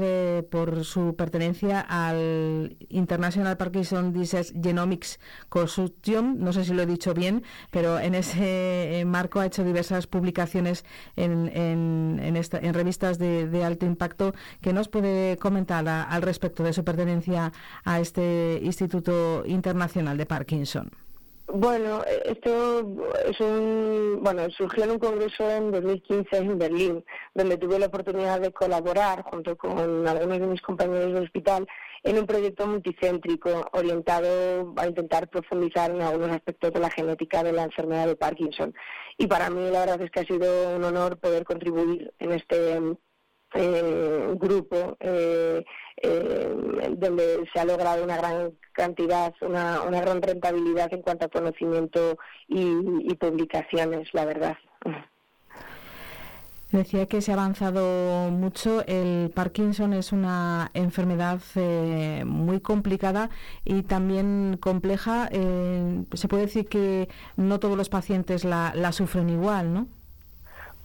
[0.50, 5.20] por su pertenencia al International Parkinson Disease Genomics
[5.50, 6.38] Consortium.
[6.40, 10.08] No sé si lo he dicho bien, pero en ese eh, marco ha hecho diversas
[10.08, 10.86] publicaciones
[11.18, 14.34] en, en, revistas de, alto impacto.
[14.62, 17.52] ¿Qué nos puede comentar al respecto de su pertenencia
[17.84, 21.05] a este Instituto Internacional de Parkinson?
[21.48, 22.80] Bueno, esto
[23.24, 28.42] es un, bueno, surgió en un congreso en 2015 en Berlín, donde tuve la oportunidad
[28.42, 31.68] de colaborar junto con algunos de mis compañeros del hospital
[32.04, 37.52] en un proyecto multicéntrico orientado a intentar profundizar en algunos aspectos de la genética de
[37.52, 38.74] la enfermedad de Parkinson.
[39.18, 42.80] Y para mí la verdad es que ha sido un honor poder contribuir en este
[43.56, 45.64] eh, grupo eh,
[45.98, 46.54] eh,
[46.98, 52.18] donde se ha logrado una gran cantidad, una, una gran rentabilidad en cuanto a conocimiento
[52.48, 54.58] y, publicaciones, la verdad.
[56.72, 58.86] Decía que se ha avanzado mucho.
[58.86, 63.30] El Parkinson es una enfermedad eh, muy complicada
[63.64, 65.30] y también compleja.
[65.32, 69.88] Eh, se puede decir que no todos los pacientes la, la sufren igual, ¿no?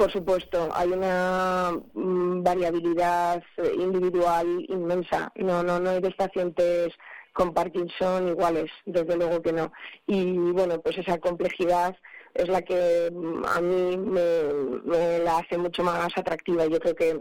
[0.00, 5.30] Por supuesto, hay una mm, variabilidad eh, individual inmensa.
[5.34, 6.94] No, no, no hay dos pacientes
[7.34, 9.70] con Parkinson iguales, desde luego que no.
[10.06, 11.94] Y bueno, pues esa complejidad
[12.32, 16.64] es la que mm, a mí me, la hace mucho más atractiva.
[16.64, 17.20] Yo creo que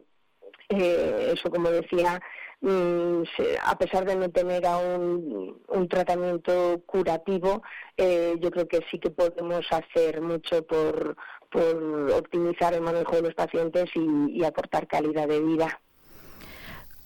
[0.69, 2.21] eh, eso, como decía,
[2.61, 3.23] mm,
[3.61, 7.61] a pesar de no tener aún un tratamiento curativo,
[7.97, 11.17] eh, yo creo que sí que podemos hacer mucho por,
[11.49, 15.81] por optimizar el manejo de los pacientes y, aportar calidad de vida.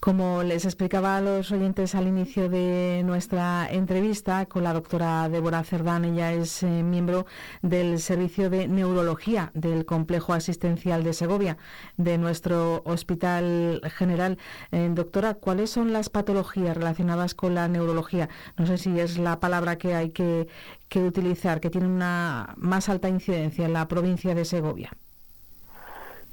[0.03, 5.63] Como les explicaba a los oyentes al inicio de nuestra entrevista con la doctora Débora
[5.63, 7.25] Cerdán, ella es eh, miembro
[7.61, 11.57] del Servicio de Neurología del Complejo Asistencial de Segovia,
[11.95, 14.37] de nuestro Hospital General.
[14.73, 18.27] Eh, doctora, ¿cuáles son las patologías relacionadas con la neurología?
[18.57, 20.49] No sé si es la palabra que hay que,
[20.89, 24.91] que utilizar, que tiene una más alta incidencia en la provincia de Segovia.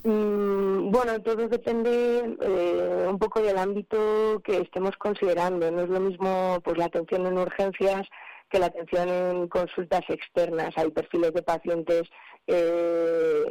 [0.02, 5.70] Mm, bueno, todo depende eh, un poco del ámbito que estemos considerando.
[5.70, 8.08] No es lo mismo pues la atención en urgencias
[8.50, 10.76] que la atención en consultas externas.
[10.76, 12.02] Hay perfiles de pacientes
[12.46, 13.44] eh,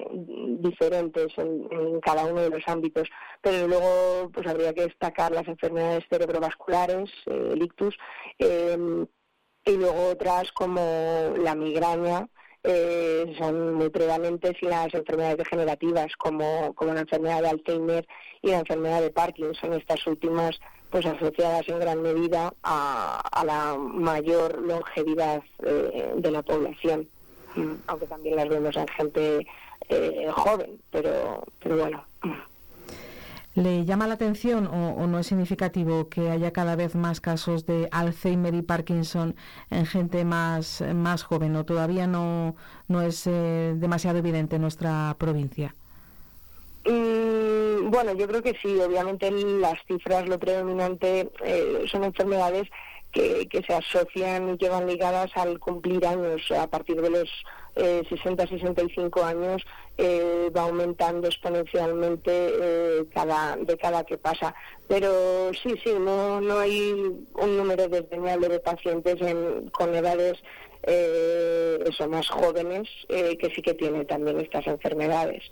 [0.60, 3.08] diferentes en, cada uno de los ámbitos,
[3.42, 7.96] pero luego pues habría que destacar las enfermedades cerebrovasculares, eh, el ictus,
[8.40, 9.08] em,
[9.66, 12.28] y luego otras como la migraña,
[12.64, 18.08] eh, son muy prevalentes las enfermedades degenerativas como, como la enfermedad de Alzheimer
[18.42, 24.60] y la enfermedad de Parkinson, estas últimas pues asociadas en gran medida a, la mayor
[24.60, 27.08] longevidad eh, de la población,
[27.56, 29.48] mm, aunque también las vemos en gente
[29.88, 32.04] eh, joven, pero, pero bueno.
[33.56, 37.90] ¿Le llama la atención o, no es significativo que haya cada vez más casos de
[37.92, 39.36] Alzheimer y Parkinson
[39.72, 42.56] en gente más, más joven o todavía no,
[42.88, 45.74] no es eh, demasiado evidente en nuestra provincia?
[46.86, 48.80] Mm, bueno, yo creo que sí.
[48.80, 52.70] Obviamente las cifras, lo predominante eh, son enfermedades
[53.12, 57.30] que, que se asocian y que van ligadas al cumplir años a partir de los
[57.76, 59.64] 60-65 años
[60.02, 64.56] eh, va aumentando exponencialmente eh, cada década que pasa.
[64.88, 66.94] Pero sí, sí, no, no hay
[67.34, 69.18] un número desdeñable de pacientes
[69.72, 70.38] con edades
[70.84, 75.44] eh, eso, más jóvenes que sí que tienen también estas enfermedades.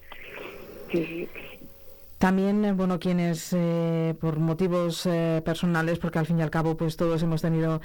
[2.18, 6.76] También, eh, bueno, quienes eh, por motivos eh, personales, porque al fin y al cabo,
[6.76, 7.82] pues todos hemos tenido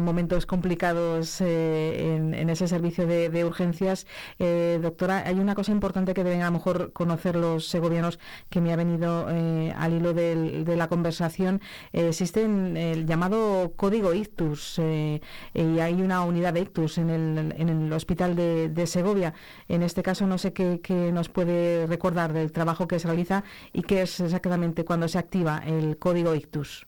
[0.00, 4.06] momentos complicados en, ese servicio de, urgencias.
[4.38, 8.18] doctora, hay una cosa importante que deben a lo mejor conocer los segovianos
[8.50, 11.60] que me ha venido al hilo de la conversación.
[11.92, 17.92] existe el llamado código ictus y hay una unidad de ictus en el, en el
[17.92, 19.34] hospital de, Segovia.
[19.68, 23.44] En este caso, no sé qué, qué nos puede recordar del trabajo que se realiza
[23.72, 26.86] y qué es exactamente cuando se activa el código ictus.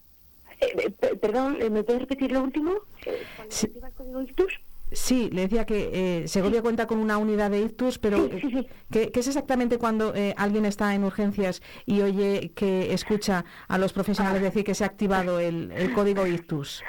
[0.60, 2.72] Eh, eh, perdón, eh, ¿me puedes repetir lo último?
[3.36, 4.60] ¿Cuándo se activa el código ictus?
[4.92, 8.28] Sí, le decía que Segovia cuenta con una unidad de ictus, pero
[8.90, 14.42] ¿qué, es exactamente cuando alguien está en urgencias y oye que escucha a los profesionales
[14.42, 16.82] decir que se ha activado el, el, código ictus?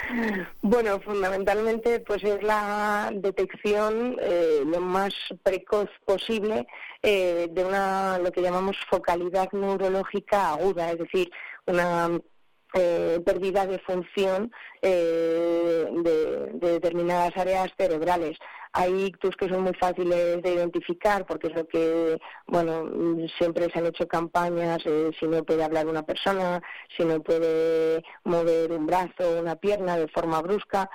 [0.61, 4.17] Bueno, fundamentalmente pues es la detección
[4.65, 6.65] lo más precoz posible
[7.03, 11.31] eh, de una lo que llamamos focalidad neurológica aguda, es decir,
[11.65, 12.19] una
[12.73, 14.51] eh, pérdida de función
[14.81, 18.37] eh, de, determinadas áreas cerebrales.
[18.73, 22.17] Hay ictus que son muy fáciles de identificar porque es lo que,
[22.47, 24.81] bueno, siempre se han hecho campañas,
[25.19, 26.61] si no puede hablar una persona,
[26.95, 30.89] si no puede mover un brazo o una pierna de forma brusca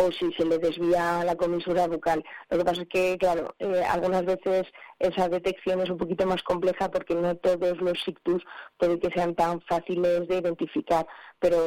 [0.00, 2.24] o si se le desvía la comisura bucal.
[2.48, 4.66] Lo que pasa es que, claro, eh, algunas veces
[4.98, 8.42] esa detección es un poquito más compleja porque no todos los ictus
[8.78, 11.06] puede que sean tan fáciles de identificar,
[11.38, 11.58] pero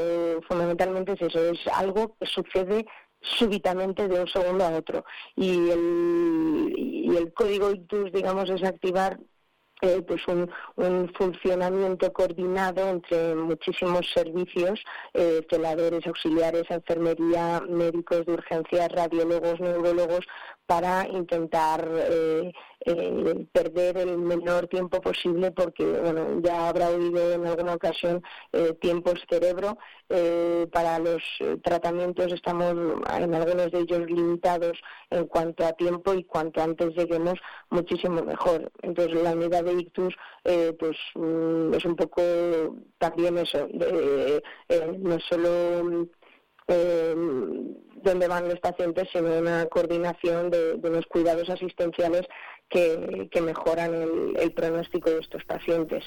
[0.48, 2.86] fundamentalmente es eso, es algo que sucede
[3.22, 5.06] súbitamente de un segundo a otro.
[5.36, 9.20] Y el, y el código ictus, digamos, es activar
[10.08, 10.50] pues un,
[11.18, 14.82] funcionamiento coordinado entre muchísimos servicios,
[15.14, 15.42] eh,
[16.08, 20.26] auxiliares, enfermería, médicos de urgencias, radiólogos, neurólogos,
[20.66, 22.54] para intentar eh,
[22.86, 28.22] eh, perder el menor tiempo posible porque bueno ya habrá oído en alguna ocasión
[28.52, 29.78] eh, tiempos cerebro.
[30.10, 31.24] Eh, para los
[31.64, 32.72] tratamientos estamos
[33.20, 34.78] en algunos de ellos limitados
[35.10, 38.72] en cuanto a tiempo y cuanto antes lleguemos muchísimo mejor.
[38.82, 42.22] Entonces la unidad de ictus pues mm, es un poco
[43.00, 43.68] también eso
[45.00, 46.08] no solo
[46.68, 47.16] eh,
[48.04, 52.26] donde van los pacientes, sino una coordinación de los cuidados asistenciales
[52.74, 56.04] que, que mejoran el, el, pronóstico de estos pacientes.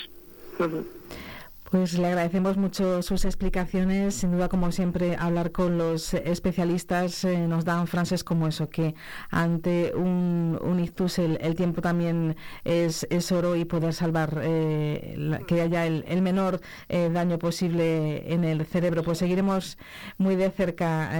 [1.70, 4.14] Pues le agradecemos mucho sus explicaciones.
[4.14, 8.94] Sin duda, como siempre, hablar con los especialistas eh, nos dan frases como eso, que
[9.30, 15.60] ante un, un ictus el, tiempo también es, es, oro y poder salvar eh, que
[15.60, 19.02] haya el, menor eh, daño posible en el cerebro.
[19.02, 19.76] Pues seguiremos
[20.18, 21.10] muy de cerca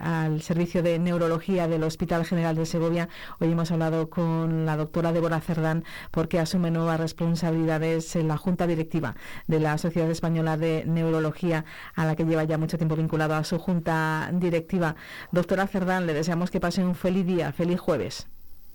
[0.00, 3.08] al servicio de neurología del Hospital General de Segovia.
[3.38, 8.66] Hoy hemos hablado con la doctora Débora Cerdán porque asume nuevas responsabilidades en la Junta
[8.66, 9.14] Directiva
[9.46, 13.44] de las Sociedad Española de Neurología, a la que lleva ya mucho tiempo vinculado a
[13.44, 14.96] su junta directiva.
[15.30, 18.26] Doctora Cerdán, le deseamos que pase un feliz día, feliz jueves.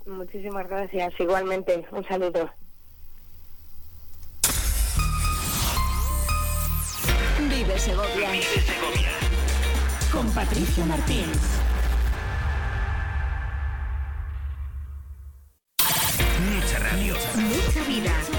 [0.06, 1.12] Muchísimas gracias.
[1.20, 2.48] Igualmente, un saludo.
[7.40, 8.32] Vive Segovia.
[8.32, 9.10] Vive Segovia.
[10.12, 11.26] Con Patricia Martín.
[16.54, 17.16] Mucha radio.
[17.36, 18.39] Mucha vida.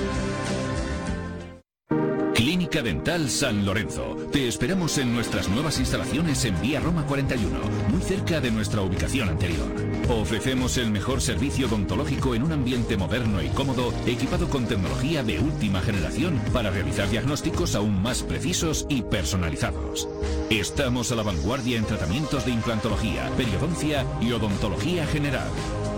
[2.33, 4.15] Clínica Dental San Lorenzo.
[4.31, 7.59] Te esperamos en nuestras nuevas instalaciones en Vía Roma 41,
[7.89, 9.67] muy cerca de nuestra ubicación anterior.
[10.09, 15.39] Ofrecemos el mejor servicio odontológico en un ambiente moderno y cómodo, equipado con tecnología de
[15.39, 20.07] última generación para realizar diagnósticos aún más precisos y personalizados.
[20.49, 25.49] Estamos a la vanguardia en tratamientos de implantología, periodoncia y odontología general.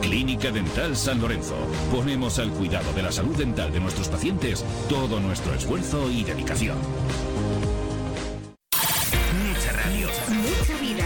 [0.03, 1.55] Clínica Dental San Lorenzo.
[1.89, 6.77] Ponemos al cuidado de la salud dental de nuestros pacientes todo nuestro esfuerzo y dedicación.
[9.33, 10.07] Mucha radio.
[10.27, 11.05] Mucha vida.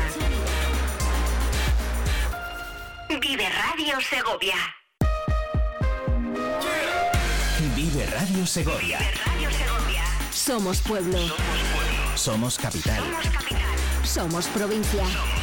[3.22, 4.56] Vive Radio Segovia.
[7.76, 9.00] Vive Radio Segovia.
[9.26, 10.04] Radio Segovia.
[10.32, 11.20] Somos pueblo.
[12.16, 13.04] Somos capital.
[14.04, 15.04] Somos provincia.
[15.04, 15.37] Known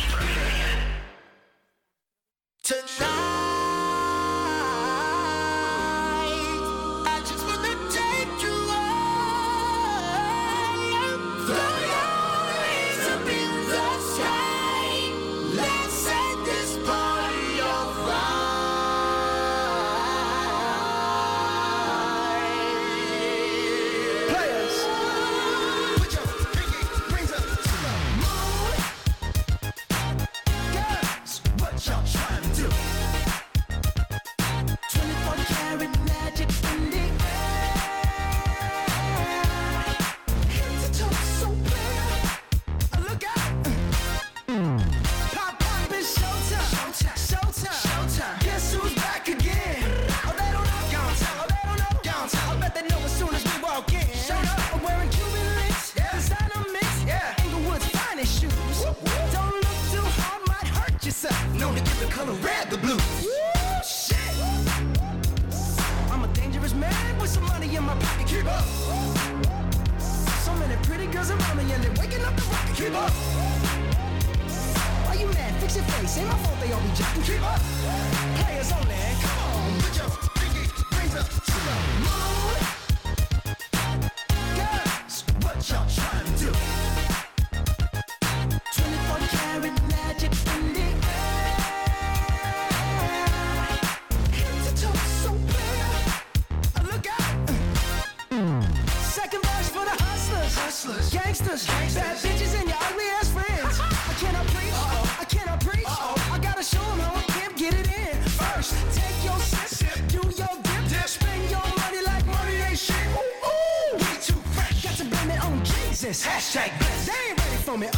[115.44, 116.24] Got to blame it on Jesus.
[116.26, 117.06] Hashtag blessed.
[117.06, 117.88] They ain't ready for me.
[117.92, 117.94] Uh.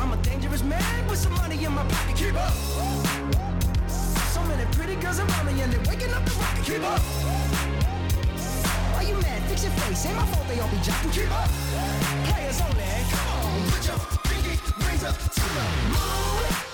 [0.00, 2.16] I'm a dangerous man with some money in my pocket.
[2.16, 2.52] Keep up.
[3.88, 6.64] So many pretty girls around me and they're waking up the rocket.
[6.64, 7.00] Keep up.
[8.94, 9.42] Why you mad?
[9.44, 10.06] Fix your face.
[10.06, 11.12] Ain't my fault they all be jocking.
[11.12, 11.48] Keep up.
[12.28, 12.84] Players only.
[13.10, 14.54] Come on, put your pinky
[14.86, 16.69] rings up to the moon.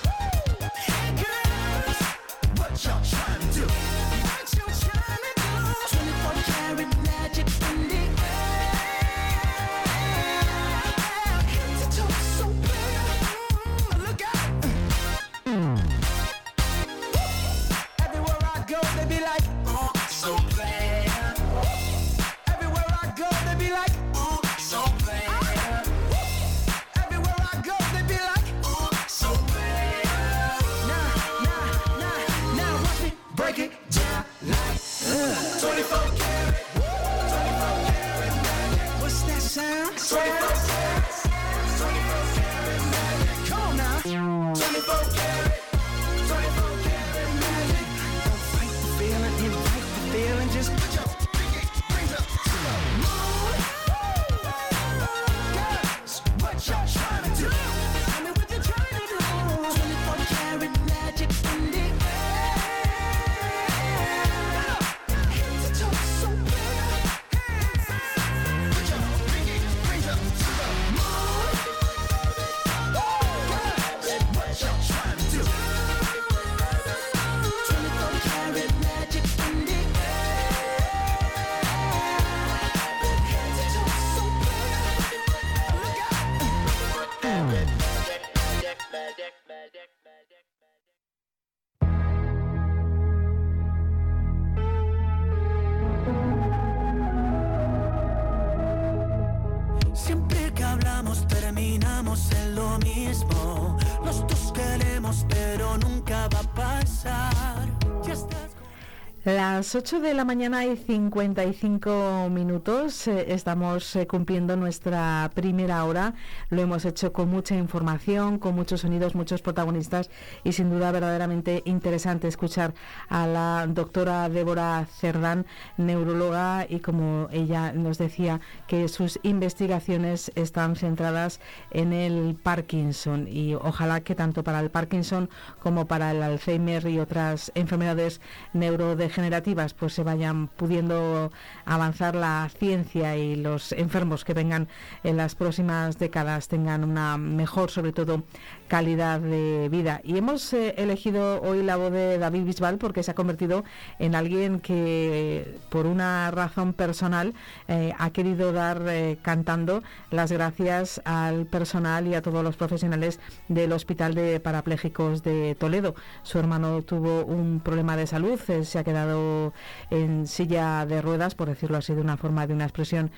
[109.26, 116.14] Las 8 de la mañana y 55 minutos eh, estamos eh, cumpliendo nuestra primera hora.
[116.48, 120.10] Lo hemos hecho con mucha información, con muchos sonidos, muchos protagonistas
[120.44, 122.72] y sin duda verdaderamente interesante escuchar
[123.08, 125.44] a la doctora Débora Cerdán,
[125.76, 131.40] neuróloga, y como ella nos decía que sus investigaciones están centradas
[131.72, 137.00] en el Parkinson y ojalá que tanto para el Parkinson como para el Alzheimer y
[137.00, 138.20] otras enfermedades
[138.52, 141.32] neurodegenerativas generativas pues se vayan pudiendo
[141.64, 144.68] avanzar la ciencia y los enfermos que vengan
[145.04, 148.24] en las próximas décadas tengan una mejor sobre todo
[148.68, 153.10] calidad de vida y hemos eh, elegido hoy la voz de David Bisbal porque se
[153.10, 153.64] ha convertido
[153.98, 157.34] en alguien que por una razón personal
[157.68, 163.20] eh, ha querido dar eh, cantando las gracias al personal y a todos los profesionales
[163.48, 165.94] del Hospital de Parapléjicos de Toledo.
[166.22, 169.52] Su hermano tuvo un problema de salud, se ha quedado
[169.90, 173.10] en silla de ruedas, por decirlo así de una forma, de una expresión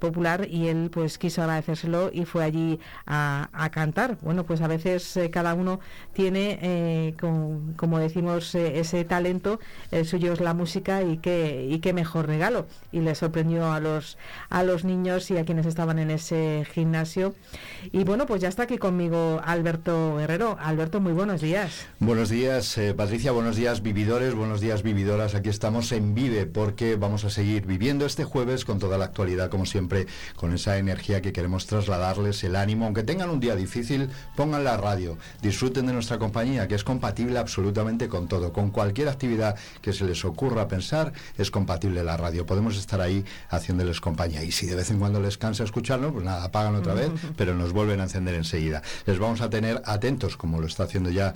[0.00, 4.18] popular, y él pues quiso agradecérselo y fue allí a, cantar.
[4.22, 5.80] Bueno, pues a veces eh, cada uno
[6.12, 7.14] tiene, eh,
[7.76, 12.66] como decimos, ese talento, el suyo es la música y qué, y qué mejor regalo.
[12.92, 17.34] Y le sorprendió a los, a los niños y a quienes estaban en ese gimnasio.
[17.92, 20.56] Y bueno, pues ya está aquí conmigo Alberto Guerrero.
[20.60, 21.86] Alberto, muy buenos días.
[21.98, 27.24] Buenos días, Patricia, buenos días, vividores, buenos días, vividores aquí estamos en Vive porque vamos
[27.24, 31.32] a seguir viviendo este jueves con toda la actualidad, como siempre, con esa energía que
[31.32, 32.86] queremos trasladarles, el ánimo.
[32.86, 37.38] Aunque tengan un día difícil, pongan la radio, disfruten de nuestra compañía, que es compatible
[37.38, 38.52] absolutamente con todo.
[38.52, 42.46] Con cualquier actividad que se les ocurra pensar, es compatible la radio.
[42.46, 44.42] Podemos estar ahí haciéndoles compañía.
[44.42, 47.54] Y si de vez en cuando les cansa escucharlo, pues nada, apagan otra vez, pero
[47.54, 48.82] nos vuelven a encender enseguida.
[49.06, 51.34] Les vamos a tener atentos, como lo está haciendo ya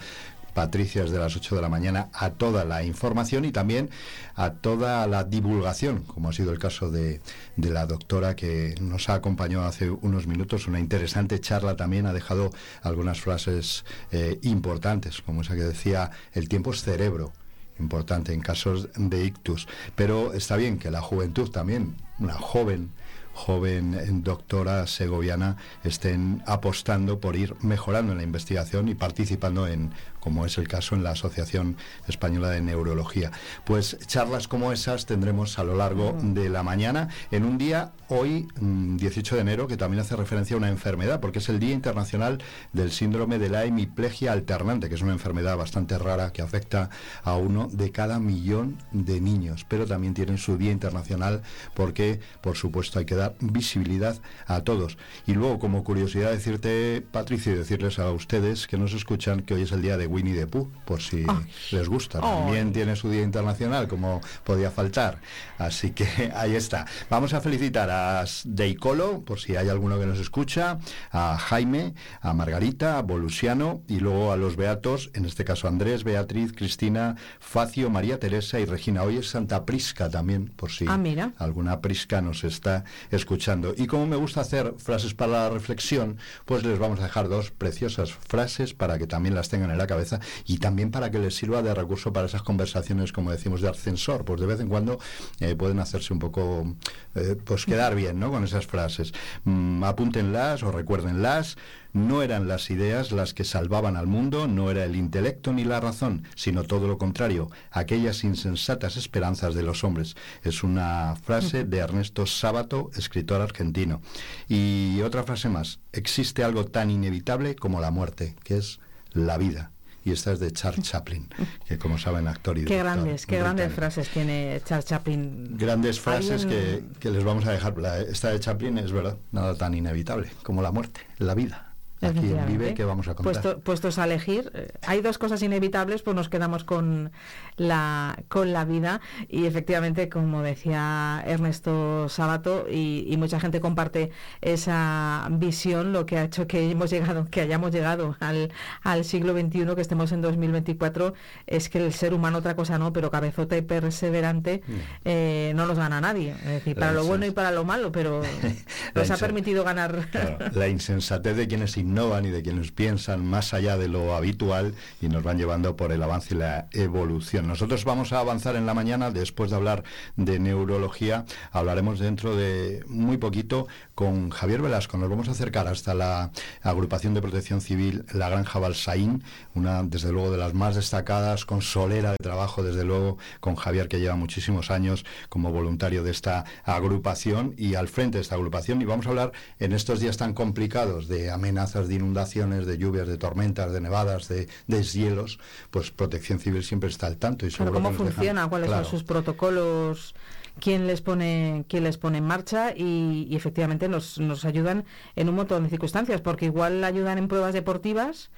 [0.54, 3.90] Patricias de las 8 de la mañana a toda la información y también
[4.34, 7.20] a toda la divulgación, como ha sido el caso de,
[7.56, 10.66] la doctora que nos ha acompañado hace unos minutos.
[10.68, 12.50] Una interesante charla también ha dejado
[12.82, 17.32] algunas frases eh, importantes, como esa que decía, el tiempo es cerebro
[17.80, 19.66] importante en casos de ictus.
[19.96, 22.90] Pero está bien que la juventud también, una joven
[23.34, 29.90] joven doctora segoviana estén apostando por ir mejorando en la investigación y participando en
[30.24, 31.76] como es el caso en la Asociación
[32.08, 33.30] Española de Neurología.
[33.64, 38.48] Pues charlas como esas tendremos a lo largo de la mañana en un día, hoy
[38.58, 41.74] 18 mm, de enero, que también hace referencia a una enfermedad, porque es el Día
[41.74, 46.88] Internacional del Síndrome de la Hemiplegia Alternante, que es una enfermedad bastante rara que afecta
[47.22, 51.42] a uno de cada millón de niños, pero también tienen su Día Internacional
[51.74, 54.96] porque, por supuesto, hay que dar visibilidad a todos.
[55.26, 59.62] Y luego, como curiosidad, decirte, Patricia, y decirles a ustedes que nos escuchan que hoy
[59.62, 61.26] es el día de Winnie the Pooh, por si
[61.72, 62.20] les gusta.
[62.20, 65.18] También tiene su Día Internacional, como podía faltar.
[65.58, 66.86] Así que ahí está.
[67.10, 70.78] Vamos a felicitar a Deicolo, por si hay alguno que nos escucha,
[71.10, 76.04] a Jaime, a Margarita, a Volusiano y luego a los beatos, en este caso Andrés,
[76.04, 79.02] Beatriz, Cristina, Facio, María Teresa y Regina.
[79.02, 83.74] Hoy es Santa Prisca también, por si ah, alguna Prisca nos está escuchando.
[83.76, 87.50] Y como me gusta hacer frases para la reflexión, pues les vamos a dejar dos
[87.50, 90.03] preciosas frases para que también las tengan en la cabeza
[90.46, 94.24] y también para que les sirva de recurso para esas conversaciones, como decimos, de ascensor.
[94.24, 94.98] Pues de vez en cuando
[95.40, 96.74] eh, pueden hacerse un poco,
[97.14, 98.30] eh, pues quedar bien, ¿no?
[98.30, 99.12] Con esas frases.
[99.44, 101.56] Mm, apúntenlas o recuérdenlas.
[101.94, 105.78] No eran las ideas las que salvaban al mundo, no era el intelecto ni la
[105.78, 110.16] razón, sino todo lo contrario, aquellas insensatas esperanzas de los hombres.
[110.42, 114.02] Es una frase de Ernesto Sábato, escritor argentino.
[114.48, 118.80] Y otra frase más, existe algo tan inevitable como la muerte, que es
[119.12, 119.70] la vida
[120.04, 121.28] y esta es de Charles Chaplin,
[121.66, 125.56] que como saben, actor y Qué grandes, qué grandes frases tiene Charles Chaplin.
[125.56, 127.74] Grandes frases que, que, les vamos a dejar.
[128.08, 131.63] esta de Chaplin es verdad, nada tan inevitable como la muerte, la vida
[132.04, 133.58] aquí Vive que vamos a contar.
[133.58, 137.12] puestos a elegir, eh, hay dos cosas inevitables, pues nos quedamos con
[137.56, 144.10] la, con la vida y efectivamente, como decía Ernesto Sabato, y, mucha gente comparte
[144.42, 148.52] esa visión, lo que ha hecho que hemos llegado, que hayamos llegado al,
[148.82, 151.14] al siglo XXI, que estemos en 2024,
[151.46, 154.72] es que el ser humano otra cosa no, pero cabezota y perseverante mm.
[155.04, 156.32] eh, no nos gana nadie.
[156.32, 158.20] Es decir, para lo bueno y para lo malo, pero
[158.94, 160.08] nos ha permitido ganar.
[160.52, 164.74] la insensatez de quienes ignoran innovan y de quienes piensan más allá de lo habitual
[165.00, 167.46] y nos van llevando por el avance y la evolución.
[167.46, 169.84] Nosotros vamos a avanzar en la mañana, después de hablar
[170.16, 174.98] de neurología, hablaremos dentro de muy poquito con Javier Velasco.
[174.98, 176.32] Nos vamos a acercar hasta la
[176.62, 179.22] agrupación de protección civil La Granja Balsaín,
[179.54, 183.86] una desde luego de las más destacadas, con solera de trabajo, desde luego, con Javier
[183.86, 188.82] que lleva muchísimos años como voluntario de esta agrupación y al frente de esta agrupación.
[188.82, 189.30] Y vamos a hablar
[189.60, 194.28] en estos días tan complicados de amenazas de inundaciones, de lluvias, de tormentas, de nevadas,
[194.28, 195.38] de deshielos,
[195.70, 197.46] pues Protección Civil siempre está al tanto.
[197.46, 198.48] Y seguro ¿Cómo que nos dejan- funciona?
[198.48, 198.84] ¿Cuáles Claro.
[198.84, 200.14] son sus protocolos?
[200.60, 202.72] ¿Quién les pone, quién les pone en marcha?
[202.76, 204.84] Y, y efectivamente nos, nos ayudan
[205.16, 208.30] en un montón de circunstancias, porque igual ayudan en pruebas deportivas,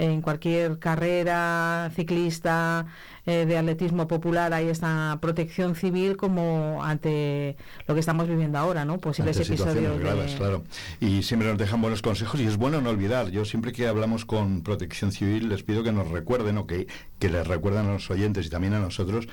[0.00, 2.86] en cualquier carrera ciclista
[3.26, 8.86] eh, de atletismo popular hay esta protección civil como ante lo que estamos viviendo ahora,
[8.86, 8.98] ¿no?
[8.98, 10.64] Posibles Ante episodios graves, claro.
[11.00, 13.30] Y siempre nos dejan buenos consejos y es bueno no olvidar.
[13.30, 16.86] Yo siempre que hablamos con Protección Civil les pido que nos recuerden o que,
[17.18, 19.28] que les recuerden a los oyentes y también a nosotros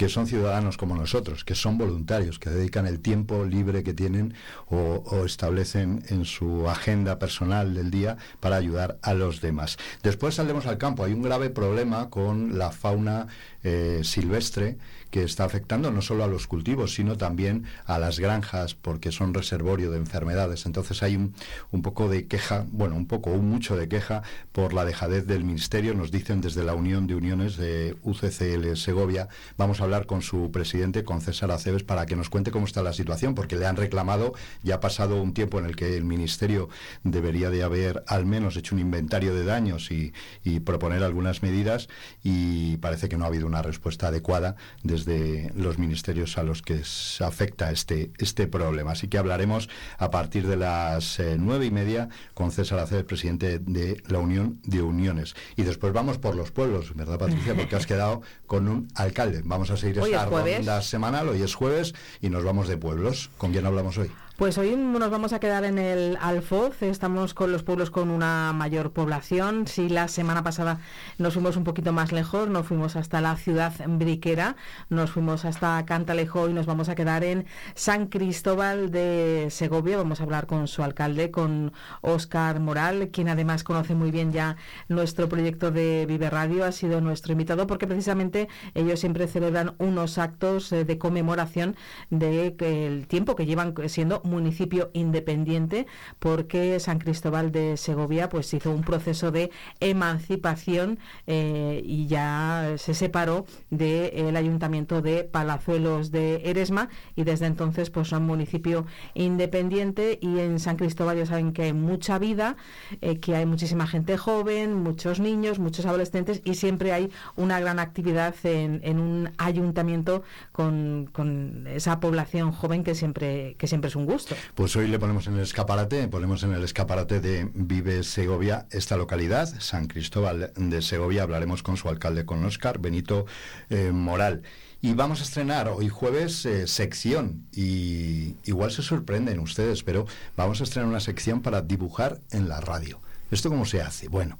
[0.00, 4.32] que son ciudadanos como nosotros, que son voluntarios, que dedican el tiempo libre que tienen
[4.70, 9.76] o, establecen en su agenda personal del día para ayudar a los demás.
[10.02, 11.04] Después saldremos al campo.
[11.04, 13.26] Hay un grave problema con la fauna
[13.62, 14.78] eh, silvestre
[15.10, 19.34] que está afectando no solo a los cultivos, sino también a las granjas, porque son
[19.34, 20.66] reservorio de enfermedades.
[20.66, 21.34] Entonces hay un,
[21.72, 25.44] un poco de queja, bueno, un poco, un mucho de queja por la dejadez del
[25.44, 25.94] Ministerio.
[25.94, 29.28] Nos dicen desde la Unión de Uniones de UCCL Segovia.
[29.56, 32.82] Vamos a hablar con su presidente, con César Aceves, para que nos cuente cómo está
[32.82, 34.32] la situación, porque le han reclamado,
[34.62, 36.68] ya ha pasado un tiempo en el que el Ministerio
[37.02, 40.12] debería de haber al menos hecho un inventario de daños y,
[40.44, 41.88] y proponer algunas medidas,
[42.22, 46.84] y parece que no ha habido una respuesta adecuada desde los ministerios a los que
[46.84, 48.92] se afecta este, este problema.
[48.92, 53.58] Así que hablaremos a partir de las eh, nueve y media con César Aceves, presidente
[53.58, 55.34] de la Unión de Uniones.
[55.56, 57.54] Y después vamos por los pueblos, ¿verdad, Patricia?
[57.54, 59.42] Porque has quedado con un alcalde.
[59.44, 60.58] Vamos a seguir es esta jueves.
[60.58, 63.30] ronda semanal, hoy es jueves, y nos vamos de pueblos.
[63.36, 64.10] ¿Con quién hablamos hoy?
[64.40, 68.54] Pues hoy nos vamos a quedar en el Alfoz, estamos con los pueblos con una
[68.54, 69.66] mayor población.
[69.66, 70.80] Si la semana pasada
[71.18, 74.56] nos fuimos un poquito más lejos, nos fuimos hasta la ciudad briquera,
[74.88, 79.98] nos fuimos hasta Cantalejo y nos vamos a quedar en San Cristóbal de Segovia.
[79.98, 84.56] Vamos a hablar con su alcalde, con Óscar Moral, quien además conoce muy bien ya
[84.88, 90.16] nuestro proyecto de Vive Radio, ha sido nuestro invitado porque precisamente ellos siempre celebran unos
[90.16, 91.76] actos eh, de conmemoración
[92.08, 95.86] de que el tiempo que llevan siendo municipio independiente
[96.18, 99.50] porque San Cristóbal de Segovia pues hizo un proceso de
[99.80, 107.90] emancipación eh, y ya se separó del ayuntamiento de Palazuelos de Eresma y desde entonces
[107.90, 112.56] pues son municipio independiente y en San Cristóbal ya saben que hay mucha vida,
[113.00, 117.78] eh, que hay muchísima gente joven, muchos niños, muchos adolescentes y siempre hay una gran
[117.78, 120.22] actividad en, en un ayuntamiento
[120.52, 124.19] con, con esa población joven que siempre, que siempre es un gusto.
[124.54, 128.96] Pues hoy le ponemos en el escaparate, ponemos en el escaparate de Vive Segovia esta
[128.96, 131.22] localidad, San Cristóbal de Segovia.
[131.22, 133.26] Hablaremos con su alcalde, con Óscar Benito
[133.68, 134.42] eh, Moral.
[134.82, 140.06] Y vamos a estrenar hoy jueves eh, sección y igual se sorprenden ustedes, pero
[140.36, 143.00] vamos a estrenar una sección para dibujar en la radio.
[143.30, 144.08] ¿Esto cómo se hace?
[144.08, 144.38] Bueno,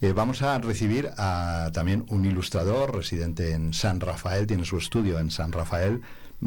[0.00, 5.18] eh, vamos a recibir a también un ilustrador residente en San Rafael, tiene su estudio
[5.18, 6.02] en San Rafael,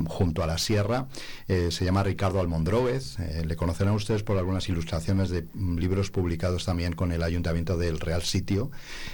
[0.07, 1.07] junto a la sierra.
[1.47, 3.19] Eh, se llama Ricardo Almondróvez.
[3.19, 7.77] Eh, le conocerán ustedes por algunas ilustraciones de mm, libros publicados también con el Ayuntamiento
[7.77, 8.71] del Real Sitio.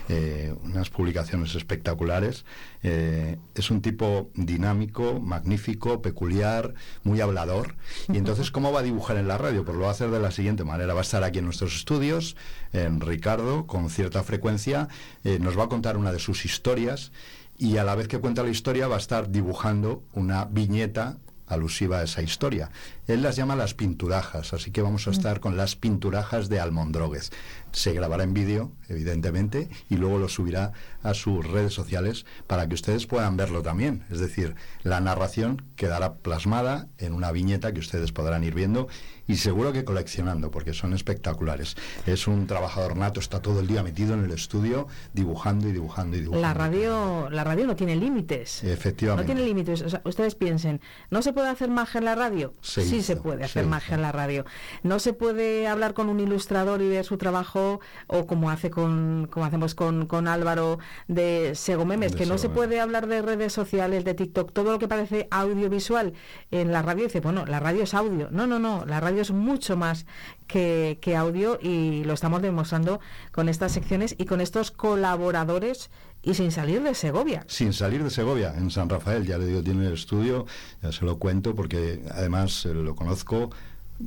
[0.10, 2.46] Eh, unas publicaciones espectaculares.
[2.84, 6.74] Es un tipo dinámico, magnífico, peculiar,
[7.04, 7.76] muy hablador.
[8.08, 9.66] Y entonces, ¿cómo va a dibujar en la radio?
[9.66, 10.94] Pues lo va a hacer de la siguiente manera.
[10.94, 12.38] Va a estar aquí en nuestros estudios,
[12.72, 14.88] en Ricardo, con cierta frecuencia.
[15.24, 17.12] Nos va a contar una de sus historias
[17.58, 22.00] y a la vez que cuenta la historia va a estar dibujando una viñeta alusiva
[22.00, 22.70] a esa historia.
[23.08, 27.32] Él las llama las pinturajas, así que vamos a estar con las pinturajas de Almondróguez.
[27.72, 32.76] Se grabará en vídeo, evidentemente, y luego lo subirá a sus redes sociales para que
[32.76, 34.04] ustedes puedan verlo también.
[34.10, 38.90] Es decir, la narración quedará plasmada en una viñeta que ustedes podrán ir viendo
[39.28, 41.76] y seguro que coleccionando, porque son espectaculares.
[42.06, 46.18] Es un trabajador nato, está todo el día metido en el estudio dibujando y dibujando
[46.18, 46.48] y dibujando.
[46.48, 48.64] La radio, la radio no tiene límites.
[48.64, 49.26] No Efectivamente.
[49.34, 49.82] tiene límites.
[49.82, 52.54] O sea, ustedes piensen, ¿no se puede hacer magia en la radio?
[52.62, 54.46] Se sí hizo, se puede hacer se magia en la radio.
[54.84, 59.28] No se puede hablar con un ilustrador y ver su trabajo, o como hace con,
[59.32, 62.56] como hacemos con, con Álvaro de Segomemes, De que no se Segomemes.
[62.68, 66.14] puede hablar de redes sociales, de TikTok, todo lo que parece audiovisual
[66.52, 67.06] en la radio.
[67.06, 68.30] Dice, bueno, la radio es audio.
[68.32, 70.06] No, no, no, la radio es mucho más
[70.48, 73.00] que, que audio y lo estamos demostrando
[73.32, 75.90] con estas secciones y con estos colaboradores
[76.24, 77.46] y sin salir de Segovia.
[77.48, 80.46] Sin salir de Segovia, en San Rafael, ya le digo, tiene el estudio,
[80.82, 83.52] ya se lo cuento porque además eh, lo conozco,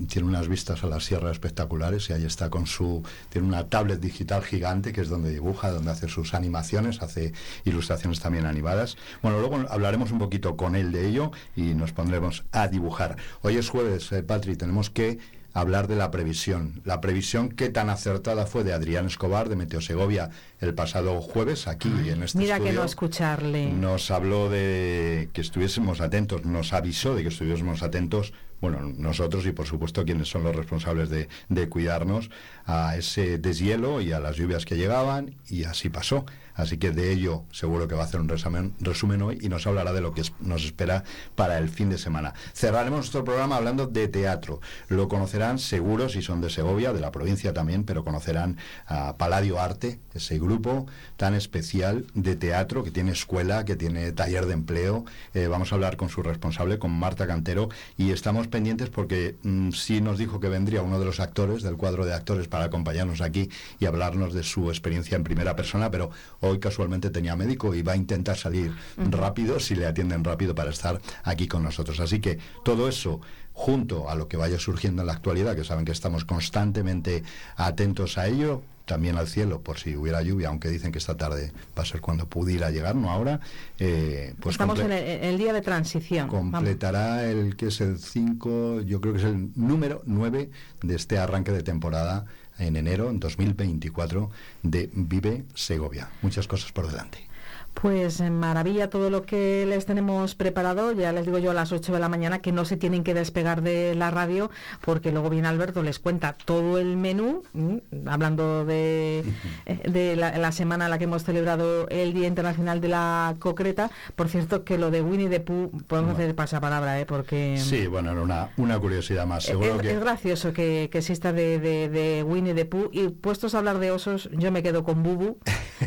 [0.08, 4.00] tiene unas vistas a la sierra espectaculares y ahí está con su tiene una tablet
[4.00, 7.32] digital gigante que es donde dibuja donde hace sus animaciones hace
[7.64, 12.44] ilustraciones también animadas bueno luego hablaremos un poquito con él de ello y nos pondremos
[12.52, 15.18] a dibujar hoy es jueves eh, Patri tenemos que
[15.52, 16.80] hablar de la previsión.
[16.84, 20.30] La previsión que tan acertada fue de Adrián Escobar de Meteo Segovia
[20.60, 22.80] el pasado jueves aquí en este Mira que estudio.
[22.80, 23.72] no escucharle.
[23.72, 29.52] Nos habló de que estuviésemos atentos, nos avisó de que estuviésemos atentos, bueno, nosotros y
[29.52, 32.30] por supuesto quienes son los responsables de, de cuidarnos
[32.66, 36.26] a ese deshielo y a las lluvias que llegaban y así pasó.
[36.60, 39.66] Así que de ello seguro que va a hacer un resumen, resumen hoy y nos
[39.66, 41.04] hablará de lo que nos espera
[41.34, 42.34] para el fin de semana.
[42.54, 44.60] Cerraremos nuestro programa hablando de teatro.
[44.88, 49.60] Lo conocerán seguro si son de Segovia, de la provincia también, pero conocerán a Paladio
[49.60, 50.86] Arte, ese grupo
[51.16, 55.04] tan especial de teatro que tiene escuela, que tiene taller de empleo.
[55.34, 59.70] Eh, vamos a hablar con su responsable, con Marta Cantero, y estamos pendientes porque mm,
[59.70, 63.20] sí nos dijo que vendría uno de los actores del cuadro de actores para acompañarnos
[63.20, 66.10] aquí y hablarnos de su experiencia en primera persona, pero
[66.58, 71.00] casualmente tenía médico y va a intentar salir rápido, si le atienden rápido para estar
[71.22, 72.00] aquí con nosotros.
[72.00, 73.20] Así que todo eso
[73.52, 77.22] junto a lo que vaya surgiendo en la actualidad, que saben que estamos constantemente
[77.56, 81.52] atentos a ello, también al cielo, por si hubiera lluvia, aunque dicen que esta tarde
[81.78, 83.38] va a ser cuando pudiera llegar, no ahora,
[83.78, 86.28] eh, pues Estamos en el, día de transición.
[86.28, 86.52] Vamos.
[86.52, 90.50] completará el que es el 5, yo creo que es el número 9
[90.82, 92.24] de este arranque de temporada
[92.60, 94.30] en enero, en 2024,
[94.62, 96.10] de Vive Segovia.
[96.22, 97.29] Muchas cosas por delante.
[97.74, 100.92] Pues en maravilla todo lo que les tenemos preparado.
[100.92, 103.14] Ya les digo yo a las 8 de la mañana que no se tienen que
[103.14, 104.50] despegar de la radio
[104.82, 109.24] porque luego viene Alberto, les cuenta todo el menú, mm, hablando de,
[109.66, 113.36] eh, de la, la semana en la que hemos celebrado el Día Internacional de la
[113.38, 113.90] Concreta.
[114.14, 117.06] Por cierto, que lo de Winnie the Pooh, podemos hacer pasapalabra, ¿eh?
[117.06, 117.56] porque...
[117.58, 119.44] Sí, bueno, era una, una curiosidad más.
[119.44, 123.08] Seguro Es, que es gracioso que, que exista de, de- de Winnie the Pooh y
[123.08, 125.38] puestos a hablar de osos, yo me quedo con Bubu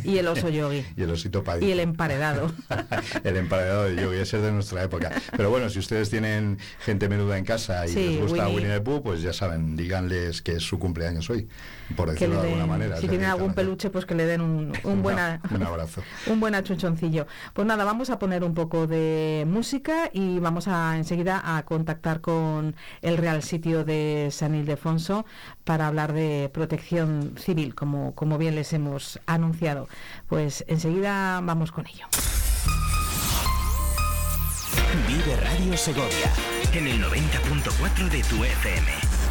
[0.04, 1.73] y el oso yogi y el osito Paddy.
[1.74, 2.52] El emparedado.
[3.24, 5.12] el emparedado de yogi, ese es de nuestra época.
[5.36, 8.56] Pero bueno, si ustedes tienen gente menuda en casa y Sí, les gusta Winnie.
[8.56, 11.48] Winnie the Pooh, pues ya saben, díganles que es su cumpleaños hoy,
[11.96, 12.98] por decirlo de alguna manera.
[12.98, 16.02] si tienen algún peluche, pues que le den un, un buena Un abrazo.
[16.28, 17.28] un buen achuchoncillo.
[17.54, 22.22] Pues nada, vamos a poner un poco de música y vamos a enseguida a contactar
[22.22, 25.26] con el Real Sitio de San Ildefonso
[25.64, 29.88] para hablar de protección civil, como, como bien les hemos anunciado.
[30.28, 32.08] Pues enseguida vamos con ello.
[35.08, 36.32] Vive Radio Segovia
[36.74, 39.23] en el 90.4 de tu FM.